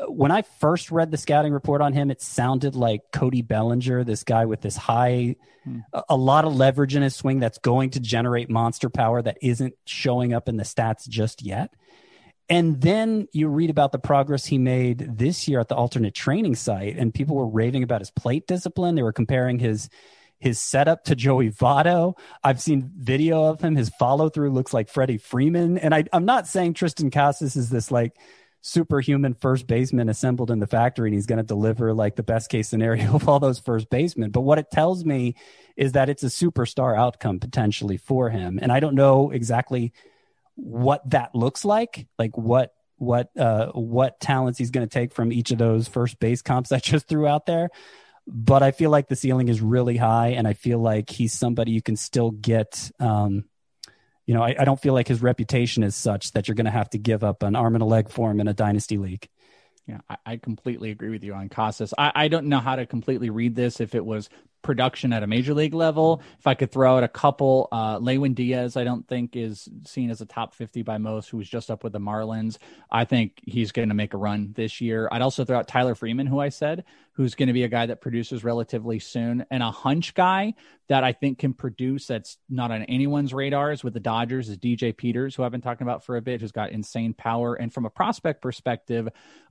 [0.07, 4.23] when I first read the scouting report on him, it sounded like Cody Bellinger, this
[4.23, 5.79] guy with this high, hmm.
[5.93, 9.37] a, a, lot of leverage in his swing that's going to generate monster power that
[9.41, 11.73] isn't showing up in the stats just yet.
[12.51, 16.55] And then you read about the progress he made this year at the alternate training
[16.55, 18.95] site, and people were raving about his plate discipline.
[18.95, 19.87] They were comparing his
[20.37, 22.17] his setup to Joey Votto.
[22.43, 23.75] I've seen video of him.
[23.75, 25.77] His follow through looks like Freddie Freeman.
[25.77, 28.17] And I, am not saying Triston Casas is this like
[28.59, 32.49] superhuman first baseman assembled in the factory and he's going to deliver like the best
[32.49, 34.31] case scenario of all those first basemen.
[34.31, 35.35] But what it tells me
[35.77, 38.59] is that it's a superstar outcome potentially for him.
[38.59, 39.93] And I don't know exactly
[40.61, 45.33] what that looks like, like what what uh, what talents he's going to take from
[45.33, 47.69] each of those first base comps I just threw out there.
[48.27, 51.71] But I feel like the ceiling is really high, and I feel like he's somebody
[51.71, 52.91] you can still get.
[52.99, 53.45] Um,
[54.27, 56.71] you know, I, I don't feel like his reputation is such that you're going to
[56.71, 59.27] have to give up an arm and a leg for him in a dynasty league.
[59.87, 61.93] Yeah, I, completely agree with you on Casas.
[61.97, 64.29] I, I, don't know how to completely read this if it was
[64.61, 66.21] production at a major league level.
[66.39, 70.09] If I could throw out a couple, uh, Lewin Diaz, I don't think is seen
[70.09, 72.57] as a top 50 by most, who was just up with the Marlins.
[72.89, 75.07] I think he's going to make a run this year.
[75.11, 76.83] I'd also throw out Tyler Freeman, who I said,
[77.13, 80.53] who's going to be a guy that produces relatively soon, and a hunch guy
[80.87, 84.95] that I think can produce that's not on anyone's radars with the Dodgers is DJ
[84.95, 87.55] Peters, who I've been talking about for a bit, who's got insane power.
[87.55, 89.07] And from a prospect perspective,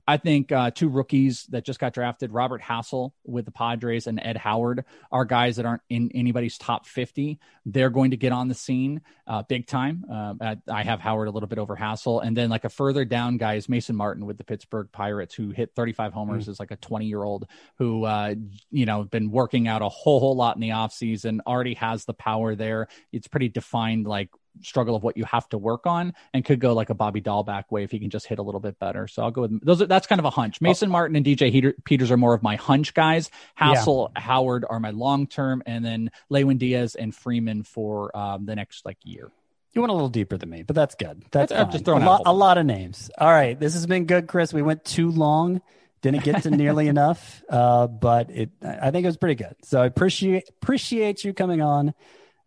[0.07, 4.19] I think uh, two rookies that just got drafted, Robert Hassell with the Padres and
[4.21, 7.39] Ed Howard, are guys that aren't in anybody's top 50.
[7.65, 10.05] They're going to get on the scene uh, big time.
[10.11, 12.23] Uh, I have Howard a little bit over Hassell.
[12.25, 15.51] And then, like a further down guy is Mason Martin with the Pittsburgh Pirates, who
[15.51, 16.49] hit 35 homers mm.
[16.49, 17.47] as like a 20 year old
[17.77, 18.35] who, uh,
[18.71, 22.13] you know, been working out a whole, whole lot in the offseason, already has the
[22.13, 22.87] power there.
[23.11, 24.29] It's pretty defined, like
[24.61, 27.65] struggle of what you have to work on and could go like a Bobby Dalbec
[27.69, 29.07] way if he can just hit a little bit better.
[29.07, 29.81] So I'll go with those.
[29.81, 30.57] Are, that's kind of a hunch.
[30.57, 30.63] Oh.
[30.63, 30.89] Mason.
[30.89, 33.29] Martin and DJ Heater, Peters are more of my hunch guys.
[33.59, 34.21] Hassell yeah.
[34.21, 38.85] Howard are my long term, and then Lewin Diaz and Freeman for um, the next
[38.85, 39.31] like year.
[39.73, 41.23] You went a little deeper than me, but that's good.
[41.31, 43.09] That's I'm just throwing a, lot, a lot of names.
[43.17, 44.53] All right, this has been good, Chris.
[44.53, 45.61] We went too long.
[46.01, 48.49] Didn't get to nearly enough, uh, but it.
[48.61, 49.55] I think it was pretty good.
[49.63, 51.93] So I appreciate appreciate you coming on,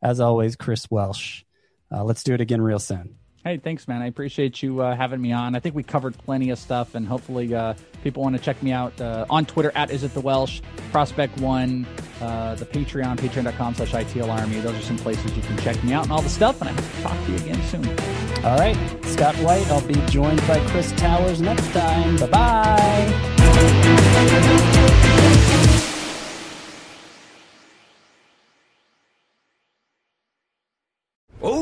[0.02, 1.44] as always, Chris Welsh.
[1.94, 3.14] Uh, let's do it again real soon.
[3.44, 4.00] Hey, thanks, man.
[4.00, 5.54] I appreciate you uh, having me on.
[5.54, 8.72] I think we covered plenty of stuff, and hopefully, uh, people want to check me
[8.72, 11.86] out uh, on Twitter at Is It The Welsh, Prospect One,
[12.22, 14.60] uh, the Patreon, patreon.com slash ITL Army.
[14.60, 16.72] Those are some places you can check me out and all the stuff, and I
[16.72, 17.86] hope to talk to you again soon.
[18.46, 19.70] All right, Scott White.
[19.70, 22.16] I'll be joined by Chris Towers next time.
[22.16, 22.26] Bye
[24.56, 24.70] bye.